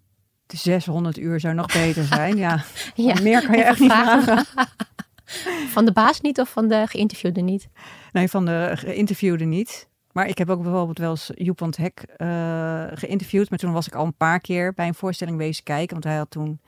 600 0.53 1.19
uur 1.19 1.41
zou 1.41 1.55
nog 1.55 1.67
beter 1.67 2.05
zijn. 2.05 2.37
ja, 2.37 2.65
Ja, 2.95 3.21
meer 3.23 3.47
kan 3.47 3.57
je 3.57 3.65
echt 3.65 3.81
niet 3.81 3.93
vragen. 3.93 4.45
Van 5.73 5.85
de 5.85 5.93
baas 5.93 6.21
niet 6.21 6.41
of 6.41 6.49
van 6.51 6.69
de 6.69 6.87
geïnterviewde 6.87 7.41
niet? 7.41 7.69
Nee, 8.13 8.29
van 8.29 8.45
de 8.45 8.71
geïnterviewde 8.75 9.45
niet. 9.45 9.89
Maar 10.13 10.27
ik 10.29 10.39
heb 10.39 10.51
ook 10.51 10.63
bijvoorbeeld 10.63 10.99
wel 10.99 11.11
eens 11.11 11.31
Joep 11.35 11.59
van 11.59 11.69
het 11.69 11.77
Hek 11.77 12.05
eh, 12.17 12.85
geïnterviewd. 12.95 13.51
Maar 13.51 13.59
toen 13.59 13.73
was 13.73 13.87
ik 13.87 13.95
al 13.95 14.05
een 14.05 14.17
paar 14.17 14.41
keer 14.41 14.73
bij 14.75 14.87
een 14.87 14.95
voorstelling 14.95 15.37
wezen 15.37 15.65
kijken. 15.65 15.93
Want 15.93 16.05
hij 16.05 16.17
had 16.17 16.31
toen 16.31 16.61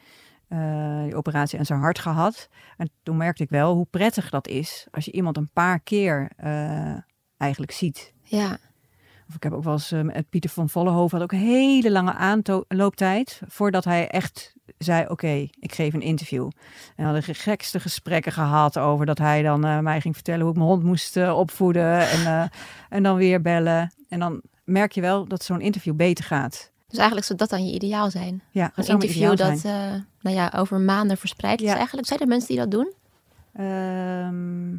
die 1.05 1.16
operatie 1.16 1.59
aan 1.59 1.66
zijn 1.66 1.81
hart 1.81 1.99
gehad. 1.99 2.49
En 2.77 2.90
toen 3.03 3.16
merkte 3.16 3.42
ik 3.42 3.51
wel 3.51 3.75
hoe 3.75 3.87
prettig 3.90 4.31
dat 4.31 4.49
is. 4.49 4.87
Als 4.90 5.05
je 5.05 5.12
iemand 5.12 5.37
een 5.37 5.51
paar 5.53 5.81
keer 5.81 6.31
eh, 6.37 6.97
eigenlijk 7.37 7.73
ziet. 7.73 8.12
Ja. 8.23 8.59
Of 9.33 9.38
ik 9.38 9.42
heb 9.42 9.53
ook 9.53 9.64
wel 9.64 9.73
eens 9.73 9.92
eh, 9.92 10.01
met 10.01 10.31
Pieter 10.31 10.51
van 10.51 10.68
Vollenhoven 10.68 11.18
had 11.18 11.23
ook 11.33 11.33
een 11.40 11.47
hele 11.47 11.90
lange 11.90 12.12
aanlooptijd. 12.12 13.40
Voordat 13.47 13.85
hij 13.85 14.09
echt 14.09 14.55
zei, 14.79 15.07
oké, 15.09 15.49
ik 15.59 15.75
geef 15.75 15.95
een 15.95 16.01
interview. 16.03 16.51
En 16.97 17.05
hadden 17.05 17.25
de 17.25 17.35
gekste 17.35 17.81
gesprekken 17.81 18.33
gehad 18.33 18.79
over 18.79 19.07
dat 19.07 19.18
hij 19.18 19.42
dan 19.42 19.64
eh, 19.64 19.79
mij 19.79 20.01
ging 20.01 20.14
vertellen 20.14 20.40
hoe 20.40 20.51
ik 20.51 20.57
mijn 20.57 20.68
hond 20.68 20.83
moest 20.83 21.16
eh, 21.16 21.38
opvoeden. 21.38 22.09
En, 22.09 22.27
eh, 22.27 22.45
en 22.97 23.03
dan 23.03 23.16
weer 23.16 23.40
bellen. 23.42 23.92
En 24.09 24.18
dan 24.18 24.40
merk 24.64 24.92
je 24.92 25.01
wel 25.01 25.27
dat 25.27 25.45
zo'n 25.45 25.61
interview 25.61 25.95
beter 25.95 26.25
gaat. 26.25 26.71
Dus 26.87 26.99
eigenlijk 26.99 27.27
zou 27.27 27.38
dat 27.38 27.51
dan 27.51 27.66
je 27.66 27.73
ideaal 27.75 28.11
zijn? 28.11 28.42
Ja, 28.51 28.73
Een 28.75 28.87
interview 28.87 29.37
dat 29.37 29.64
eh, 29.64 29.73
nou 30.21 30.37
ja, 30.37 30.53
over 30.57 30.81
maanden 30.81 31.16
verspreid 31.16 31.61
is 31.61 31.68
Ja. 31.68 31.77
eigenlijk. 31.77 32.07
Zijn 32.07 32.21
er 32.21 32.27
mensen 32.27 32.49
die 32.49 32.59
dat 32.59 32.71
doen? 32.71 32.92
Ehm, 33.53 34.77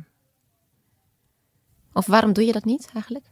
Of 1.94 2.06
waarom 2.06 2.34
doe 2.34 2.46
je 2.46 2.52
dat 2.52 2.66
niet 2.66 2.90
eigenlijk? 2.94 3.26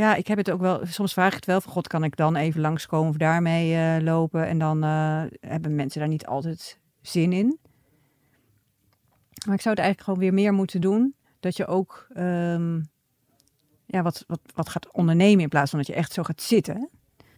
Ja, 0.00 0.14
ik 0.14 0.26
heb 0.26 0.38
het 0.38 0.50
ook 0.50 0.60
wel. 0.60 0.80
Soms 0.86 1.12
vraag 1.12 1.28
ik 1.28 1.34
het 1.34 1.46
wel 1.46 1.60
van 1.60 1.72
God, 1.72 1.86
kan 1.88 2.04
ik 2.04 2.16
dan 2.16 2.36
even 2.36 2.60
langskomen 2.60 3.08
of 3.10 3.16
daarmee 3.16 3.74
eh, 3.76 4.02
lopen? 4.02 4.46
En 4.46 4.58
dan 4.58 4.82
eh, 4.84 5.22
hebben 5.40 5.74
mensen 5.74 6.00
daar 6.00 6.08
niet 6.08 6.26
altijd 6.26 6.78
zin 7.02 7.32
in. 7.32 7.58
Maar 9.46 9.54
ik 9.54 9.60
zou 9.60 9.74
het 9.74 9.84
eigenlijk 9.84 10.00
gewoon 10.02 10.18
weer 10.18 10.34
meer 10.34 10.52
moeten 10.52 10.80
doen. 10.80 11.14
Dat 11.40 11.56
je 11.56 11.66
ook 11.66 12.06
ehm, 12.12 12.80
ja, 13.86 14.02
wat, 14.02 14.24
wat, 14.26 14.40
wat 14.54 14.68
gaat 14.68 14.92
ondernemen 14.92 15.40
in 15.42 15.48
plaats 15.48 15.70
van 15.70 15.78
dat 15.78 15.88
je 15.88 15.94
echt 15.94 16.12
zo 16.12 16.22
gaat 16.22 16.42
zitten. 16.42 16.88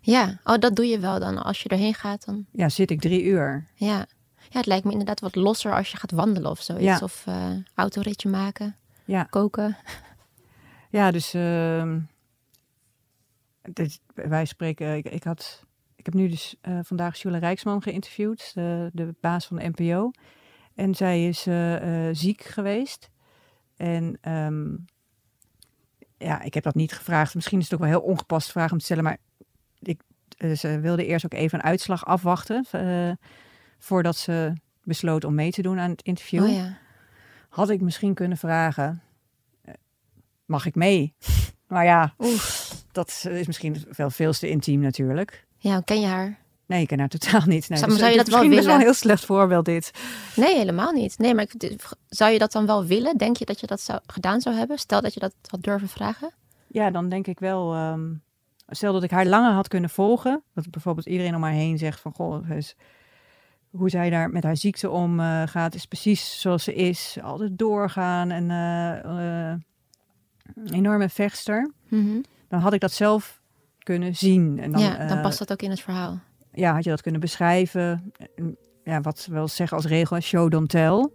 Ja, 0.00 0.38
oh, 0.44 0.58
dat 0.58 0.76
doe 0.76 0.86
je 0.86 0.98
wel 0.98 1.20
dan. 1.20 1.42
Als 1.42 1.62
je 1.62 1.68
erheen 1.68 1.94
gaat, 1.94 2.24
dan 2.24 2.46
Ja, 2.52 2.68
zit 2.68 2.90
ik 2.90 3.00
drie 3.00 3.22
uur. 3.24 3.66
ja. 3.74 4.06
Ja, 4.50 4.58
het 4.58 4.66
lijkt 4.66 4.84
me 4.84 4.90
inderdaad 4.90 5.20
wat 5.20 5.34
losser 5.34 5.74
als 5.74 5.90
je 5.90 5.96
gaat 5.96 6.10
wandelen 6.10 6.50
of 6.50 6.60
zoiets. 6.60 6.84
Ja. 6.84 6.98
Of 7.02 7.22
eh 7.26 7.50
autoritje 7.74 8.28
maken, 8.28 8.76
Ja, 9.04 9.22
koken. 9.22 9.76
ja 10.90 11.10
dus 11.10 11.34
ehm, 11.34 11.98
dit, 13.62 14.00
wij 14.14 14.44
spreken. 14.44 14.96
Ik, 14.96 15.08
ik, 15.08 15.24
had, 15.24 15.64
ik 15.96 16.04
heb 16.04 16.14
nu 16.14 16.28
dus 16.28 16.56
eh, 16.60 16.78
vandaag 16.82 17.22
Jule 17.22 17.38
Rijksman 17.38 17.82
geïnterviewd, 17.82 18.54
de, 18.54 18.90
de 18.92 19.14
baas 19.20 19.46
van 19.46 19.56
de 19.56 19.72
NPO. 19.74 20.10
En 20.74 20.94
zij 20.94 21.28
is 21.28 21.46
eh, 21.46 22.08
eh, 22.08 22.14
ziek 22.14 22.42
geweest. 22.42 23.10
En 23.76 24.18
ehm, 24.20 24.76
ja, 26.18 26.42
ik 26.42 26.54
heb 26.54 26.62
dat 26.62 26.74
niet 26.74 26.92
gevraagd. 26.92 27.34
Misschien 27.34 27.58
is 27.58 27.64
het 27.64 27.74
ook 27.74 27.80
wel 27.80 27.88
heel 27.88 28.08
ongepast 28.08 28.50
vraag 28.50 28.72
om 28.72 28.78
te 28.78 28.84
stellen, 28.84 29.04
maar 29.04 29.18
ik, 29.78 30.02
ze 30.56 30.80
wilde 30.80 31.06
eerst 31.06 31.24
ook 31.24 31.34
even 31.34 31.58
een 31.58 31.64
uitslag 31.64 32.06
afwachten 32.06 32.66
voordat 33.78 34.16
ze 34.16 34.52
besloot 34.82 35.24
om 35.24 35.34
mee 35.34 35.50
te 35.50 35.62
doen 35.62 35.78
aan 35.78 35.90
het 35.90 36.02
interview. 36.02 36.42
Oh 36.42 36.52
ja. 36.52 36.78
Had 37.48 37.70
ik 37.70 37.80
misschien 37.80 38.14
kunnen 38.14 38.38
vragen, 38.38 39.02
mag 40.44 40.66
ik 40.66 40.74
mee? 40.74 41.14
Maar 41.72 41.84
ja, 41.84 42.14
dat 42.92 43.26
is 43.30 43.46
misschien 43.46 43.84
wel 43.96 44.10
veel 44.10 44.32
te 44.32 44.48
intiem 44.48 44.80
natuurlijk. 44.80 45.46
Ja, 45.58 45.80
ken 45.80 46.00
je 46.00 46.06
haar? 46.06 46.38
Nee, 46.66 46.80
ik 46.80 46.88
ken 46.88 46.98
haar 46.98 47.08
totaal 47.08 47.42
niet. 47.46 47.68
Nee, 47.68 47.78
Zou- 47.78 47.90
dus 47.90 48.00
zou 48.00 48.10
je 48.10 48.16
dat 48.16 48.28
wel 48.28 48.40
best 48.40 48.50
wel 48.50 48.58
willen? 48.58 48.74
een 48.74 48.80
heel 48.80 48.94
slecht 48.94 49.24
voorbeeld 49.24 49.64
dit. 49.64 49.90
Nee, 50.36 50.56
helemaal 50.56 50.92
niet. 50.92 51.18
Nee, 51.18 51.34
maar 51.34 51.44
ik, 51.58 51.76
zou 52.08 52.32
je 52.32 52.38
dat 52.38 52.52
dan 52.52 52.66
wel 52.66 52.84
willen? 52.84 53.16
Denk 53.16 53.36
je 53.36 53.44
dat 53.44 53.60
je 53.60 53.66
dat 53.66 53.80
zou, 53.80 54.00
gedaan 54.06 54.40
zou 54.40 54.56
hebben? 54.56 54.78
Stel 54.78 55.00
dat 55.00 55.14
je 55.14 55.20
dat 55.20 55.34
had 55.46 55.62
durven 55.62 55.88
vragen? 55.88 56.32
Ja, 56.66 56.90
dan 56.90 57.08
denk 57.08 57.26
ik 57.26 57.38
wel. 57.38 57.74
ehm, 57.74 58.14
stel 58.68 58.92
dat 58.92 59.02
ik 59.02 59.10
haar 59.10 59.26
langer 59.26 59.52
had 59.52 59.68
kunnen 59.68 59.90
volgen. 59.90 60.42
Dat 60.54 60.70
bijvoorbeeld 60.70 61.06
iedereen 61.06 61.34
om 61.34 61.42
haar 61.42 61.52
heen 61.52 61.78
zegt 61.78 62.00
van 62.00 62.12
goh, 62.12 62.48
dus 62.48 62.76
hoe 63.70 63.90
zij 63.90 64.10
daar 64.10 64.30
met 64.30 64.42
haar 64.42 64.56
ziekte 64.56 64.90
om 64.90 65.20
eh, 65.20 65.42
gaat, 65.46 65.74
is 65.74 65.86
precies 65.86 66.40
zoals 66.40 66.64
ze 66.64 66.74
is. 66.74 67.18
Altijd 67.22 67.58
doorgaan 67.58 68.30
en 68.30 68.50
eh, 68.50 69.50
eh, 69.50 69.58
enorme 70.64 71.08
vechter. 71.08 71.70
Mhm. 71.88 72.20
Dan 72.48 72.60
had 72.60 72.72
ik 72.72 72.80
dat 72.80 72.92
zelf 72.92 73.40
kunnen 73.78 74.16
zien. 74.16 74.58
En 74.58 74.72
dan, 74.72 74.80
ja, 74.80 75.06
dan 75.06 75.16
eh, 75.16 75.22
past 75.22 75.38
dat 75.38 75.52
ook 75.52 75.62
in 75.62 75.70
het 75.70 75.80
verhaal. 75.80 76.20
ja, 76.52 76.72
had 76.74 76.84
je 76.84 76.90
dat 76.90 77.02
kunnen 77.02 77.20
beschrijven? 77.20 78.12
En, 78.36 78.56
Ja, 78.84 79.00
wat 79.00 79.26
we 79.26 79.32
wel 79.34 79.48
zeggen 79.48 79.76
als 79.76 79.86
regel, 79.86 80.20
show 80.20 80.50
don't 80.50 80.68
tell. 80.68 81.08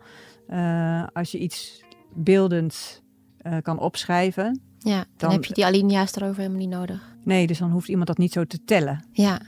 Eh, 0.48 1.04
als 1.14 1.32
je 1.32 1.38
iets 1.40 1.84
beeldend 2.14 3.02
eh, 3.38 3.58
kan 3.62 3.80
opschrijven, 3.80 4.62
Ja, 4.80 4.96
dan, 4.98 5.06
Dan- 5.18 5.32
heb 5.32 5.46
je 5.46 5.54
die 5.54 5.66
alinea's 5.66 6.16
erover 6.16 6.38
helemaal 6.38 6.60
niet 6.60 6.70
nodig. 6.70 7.16
Nee, 7.24 7.48
dus 7.48 7.58
dan 7.58 7.72
hoeft 7.72 7.88
iemand 7.88 8.08
dat 8.08 8.18
niet 8.18 8.32
zo 8.32 8.44
te 8.46 8.64
tellen. 8.64 9.06
Ja, 9.12 9.40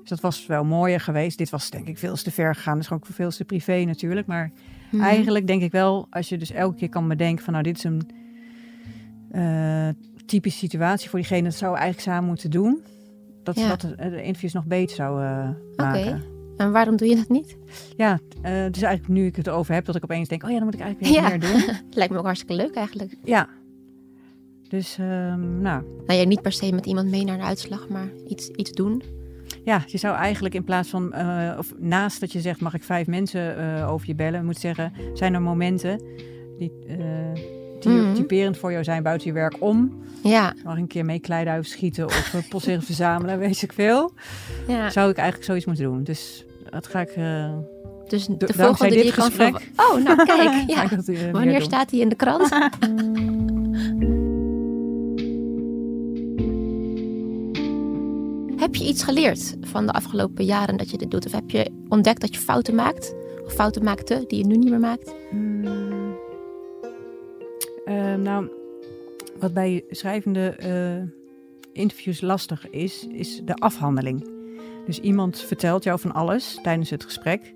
Dus 0.00 0.08
dat 0.08 0.20
was 0.20 0.46
wel 0.46 0.64
mooier 0.64 1.00
geweest. 1.00 1.38
Dit 1.38 1.50
was 1.50 1.70
denk 1.70 1.88
ik 1.88 1.98
veel 1.98 2.14
te 2.16 2.30
ver 2.30 2.54
gegaan. 2.54 2.74
Dat 2.74 2.82
is 2.84 2.90
ook 2.90 3.06
veel 3.06 3.30
te 3.30 3.44
privé 3.44 3.84
natuurlijk. 3.84 4.26
Maar 4.26 4.50
Mhm. 4.90 5.02
eigenlijk 5.02 5.46
denk 5.46 5.62
ik 5.62 5.72
wel, 5.72 6.06
als 6.10 6.28
je 6.28 6.38
dus 6.38 6.50
elke 6.50 6.76
keer 6.76 6.88
kan 6.88 7.08
bedenken 7.08 7.44
van 7.44 7.52
nou, 7.52 7.64
dit 7.64 7.76
is 7.76 7.84
een 7.84 8.10
eh, 9.30 9.88
typische 10.26 10.58
situatie 10.58 11.08
voor 11.08 11.18
diegene. 11.18 11.42
Dat 11.42 11.54
zou 11.54 11.70
eigenlijk 11.76 12.02
samen 12.02 12.28
moeten 12.28 12.50
doen. 12.50 12.82
Dat, 13.42 13.56
Ja. 13.58 13.68
dat 13.68 13.80
de, 13.80 13.94
de 13.96 14.22
interviews 14.22 14.52
nog 14.52 14.64
beter 14.66 14.96
zou 14.96 15.22
eh, 15.24 15.48
maken. 15.76 16.22
En 16.56 16.72
waarom 16.72 16.96
doe 16.96 17.08
je 17.08 17.16
dat 17.16 17.28
niet? 17.28 17.56
Ja, 17.96 18.18
eh 18.42 18.52
dus 18.70 18.82
eigenlijk 18.82 19.08
nu 19.08 19.26
ik 19.26 19.36
het 19.36 19.46
erover 19.46 19.74
heb, 19.74 19.84
dat 19.84 19.96
ik 19.96 20.02
opeens 20.04 20.28
denk, 20.28 20.42
oh 20.44 20.48
ja, 20.50 20.54
dan 20.56 20.64
moet 20.64 20.74
ik 20.74 20.80
eigenlijk 20.80 21.12
weer 21.12 21.22
Ja. 21.22 21.28
meer 21.28 21.40
doen. 21.40 21.76
Lijkt 21.90 22.12
me 22.12 22.18
ook 22.18 22.24
hartstikke 22.24 22.54
leuk 22.54 22.74
eigenlijk. 22.74 23.16
Ja. 23.24 23.48
Dus, 24.68 24.96
ehm, 24.98 25.60
nou, 25.60 25.82
Nou 26.06 26.18
ja, 26.20 26.24
niet 26.26 26.42
per 26.42 26.52
se 26.52 26.72
met 26.72 26.86
iemand 26.86 27.10
mee 27.10 27.24
naar 27.24 27.38
een 27.38 27.44
uitslag, 27.44 27.88
maar 27.88 28.08
iets, 28.28 28.48
iets 28.48 28.70
doen. 28.72 29.02
ja, 29.64 29.82
je 29.86 29.98
zou 29.98 30.16
eigenlijk 30.16 30.54
in 30.54 30.64
plaats 30.64 30.88
van, 30.88 31.14
of 31.58 31.72
naast 31.78 32.20
dat 32.20 32.32
je 32.32 32.40
zegt, 32.40 32.60
mag 32.60 32.74
ik 32.74 32.82
vijf 32.82 33.06
mensen 33.06 33.56
over 33.86 34.06
je 34.06 34.14
bellen, 34.14 34.44
moet 34.44 34.58
zeggen, 34.58 34.92
zijn 35.14 35.34
er 35.34 35.42
momenten 35.42 36.00
die, 36.58 36.72
eh, 37.86 37.92
die 37.92 38.00
Mhm. 38.02 38.14
typerend 38.14 38.56
voor 38.58 38.72
jou 38.72 38.84
zijn 38.84 39.02
buiten 39.02 39.26
je 39.28 39.32
werk 39.32 39.56
om? 39.58 40.02
Ja, 40.22 40.54
Mag 40.64 40.76
een 40.76 40.86
keer 40.86 41.04
mee 41.04 41.18
kleiduiven 41.18 41.70
schieten 41.70 42.04
of 42.06 42.32
uh, 42.34 42.40
posteren 42.48 42.82
verzamelen, 42.90 43.38
weet 43.38 43.62
ik 43.62 43.72
veel. 43.72 44.12
ja. 44.68 44.90
Zou 44.90 45.10
ik 45.10 45.16
eigenlijk 45.16 45.46
zoiets 45.46 45.66
moeten 45.66 45.84
doen. 45.84 46.02
Dus 46.04 46.44
dat 46.70 46.86
ga 46.86 47.00
ik... 47.00 47.08
eh, 47.10 47.52
Dus 48.08 48.26
de 48.26 48.52
volgende 48.54 48.94
die 48.94 49.02
dit 49.02 49.06
je 49.14 49.20
kan 49.20 49.24
gesprek- 49.26 49.60
verwa- 49.74 49.94
Oh, 49.94 50.02
nou 50.04 50.24
kijk. 50.36 50.70
Ja. 50.70 50.90
eh, 50.90 51.30
Wanneer 51.32 51.62
staat 51.62 51.90
hij 51.90 52.00
in 52.00 52.08
de 52.08 52.14
krant? 52.16 52.48
heb 58.56 58.74
je 58.74 58.84
iets 58.84 59.02
geleerd 59.02 59.56
van 59.60 59.86
de 59.86 59.92
afgelopen 59.92 60.44
jaren 60.44 60.76
dat 60.76 60.90
je 60.90 60.98
dit 60.98 61.10
doet? 61.10 61.26
Of 61.26 61.32
heb 61.32 61.50
je 61.50 61.70
ontdekt 61.88 62.20
dat 62.20 62.34
je 62.34 62.40
fouten 62.40 62.74
maakt? 62.74 63.14
Of 63.44 63.52
fouten 63.52 63.84
maakte 63.84 64.24
die 64.26 64.38
je 64.38 64.46
nu 64.46 64.56
niet 64.56 64.70
meer 64.70 64.78
maakt? 64.80 65.14
Hmm. 65.30 65.77
Eh, 67.88 68.14
nou, 68.14 68.50
wat 69.38 69.54
bij 69.54 69.84
schrijvende 69.90 70.48
eh, 70.48 71.02
interviews 71.72 72.20
lastig 72.20 72.70
is, 72.70 73.06
is 73.06 73.40
de 73.44 73.54
afhandeling. 73.54 74.30
Dus 74.86 74.98
iemand 74.98 75.40
vertelt 75.40 75.84
jou 75.84 76.00
van 76.00 76.12
alles 76.12 76.58
tijdens 76.62 76.90
het 76.90 77.04
gesprek. 77.04 77.54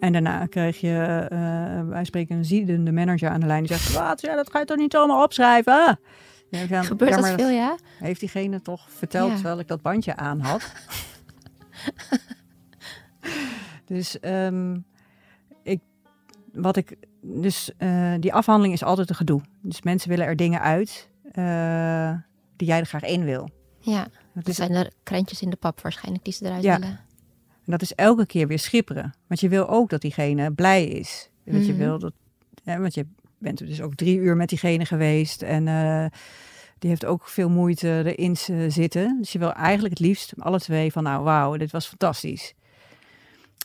En 0.00 0.12
daarna 0.12 0.46
krijg 0.46 0.80
je, 0.80 1.26
eh, 1.30 1.88
wij 1.88 2.04
spreken 2.04 2.36
een 2.36 2.44
ziedende 2.44 2.92
manager 2.92 3.28
aan 3.28 3.40
de 3.40 3.46
lijn 3.46 3.64
die 3.64 3.76
zegt: 3.76 3.92
Wat, 3.92 4.20
ja, 4.20 4.34
dat 4.34 4.50
ga 4.50 4.58
je 4.58 4.64
toch 4.64 4.76
niet 4.76 4.96
allemaal 4.96 5.22
opschrijven? 5.22 5.98
Ja, 6.48 6.66
dan, 6.66 6.84
Gebeurt 6.84 7.10
ja, 7.10 7.16
dat 7.16 7.24
maar 7.24 7.38
veel, 7.38 7.48
ja? 7.50 7.76
Heeft 7.98 8.20
diegene 8.20 8.62
toch 8.62 8.90
verteld 8.90 9.28
Ja. 9.28 9.34
terwijl 9.34 9.58
ik 9.58 9.68
dat 9.68 9.82
bandje 9.82 10.16
aan 10.16 10.40
had? 10.40 10.72
dus 13.94 14.20
ehm, 14.20 14.76
wat 16.52 16.76
ik, 16.76 16.96
dus 17.20 17.70
eh, 17.76 18.12
die 18.20 18.34
afhandeling 18.34 18.74
is 18.74 18.82
altijd 18.84 19.08
een 19.08 19.14
gedoe. 19.16 19.40
Dus 19.62 19.82
mensen 19.82 20.08
willen 20.08 20.26
er 20.26 20.36
dingen 20.36 20.60
uit 20.60 21.08
eh, 21.32 22.14
die 22.56 22.68
jij 22.68 22.78
er 22.78 22.86
graag 22.86 23.02
in 23.04 23.24
wil. 23.24 23.48
Ja, 23.80 24.02
Dat 24.02 24.12
dat 24.34 24.48
is, 24.48 24.56
zijn 24.56 24.72
er 24.72 24.90
krentjes 25.02 25.42
in 25.42 25.50
de 25.50 25.56
pap 25.56 25.80
waarschijnlijk 25.80 26.24
die 26.24 26.32
ze 26.32 26.44
eruit 26.44 26.62
Ja. 26.62 26.78
willen. 26.78 27.00
en 27.64 27.70
dat 27.72 27.82
is 27.82 27.94
elke 27.94 28.26
keer 28.26 28.46
weer 28.46 28.58
schipperen. 28.58 29.14
Want 29.26 29.40
je 29.40 29.48
wil 29.48 29.68
ook 29.68 29.90
dat 29.90 30.00
diegene 30.00 30.52
blij 30.52 30.84
is. 30.86 31.30
Want 31.44 31.66
je 31.66 31.72
Mhm. 31.72 31.80
wil 31.82 31.98
dat, 31.98 32.12
ja, 32.64 32.78
want 32.78 32.94
je 32.94 33.06
bent 33.38 33.58
dus 33.58 33.80
ook 33.80 33.94
drie 33.94 34.16
uur 34.18 34.36
met 34.36 34.48
diegene 34.48 34.84
geweest 34.84 35.42
en 35.42 35.68
eh, 35.68 36.04
die 36.78 36.90
heeft 36.90 37.04
ook 37.04 37.28
veel 37.28 37.48
moeite 37.50 38.02
erin 38.14 38.36
zitten. 38.72 39.16
Dus 39.18 39.32
je 39.32 39.38
wil 39.38 39.52
eigenlijk 39.52 39.98
het 39.98 40.06
liefst 40.06 40.32
alle 40.38 40.60
twee 40.60 40.92
van, 40.92 41.02
nou 41.02 41.22
wauw, 41.24 41.56
dit 41.56 41.70
was 41.70 41.86
fantastisch. 41.86 42.54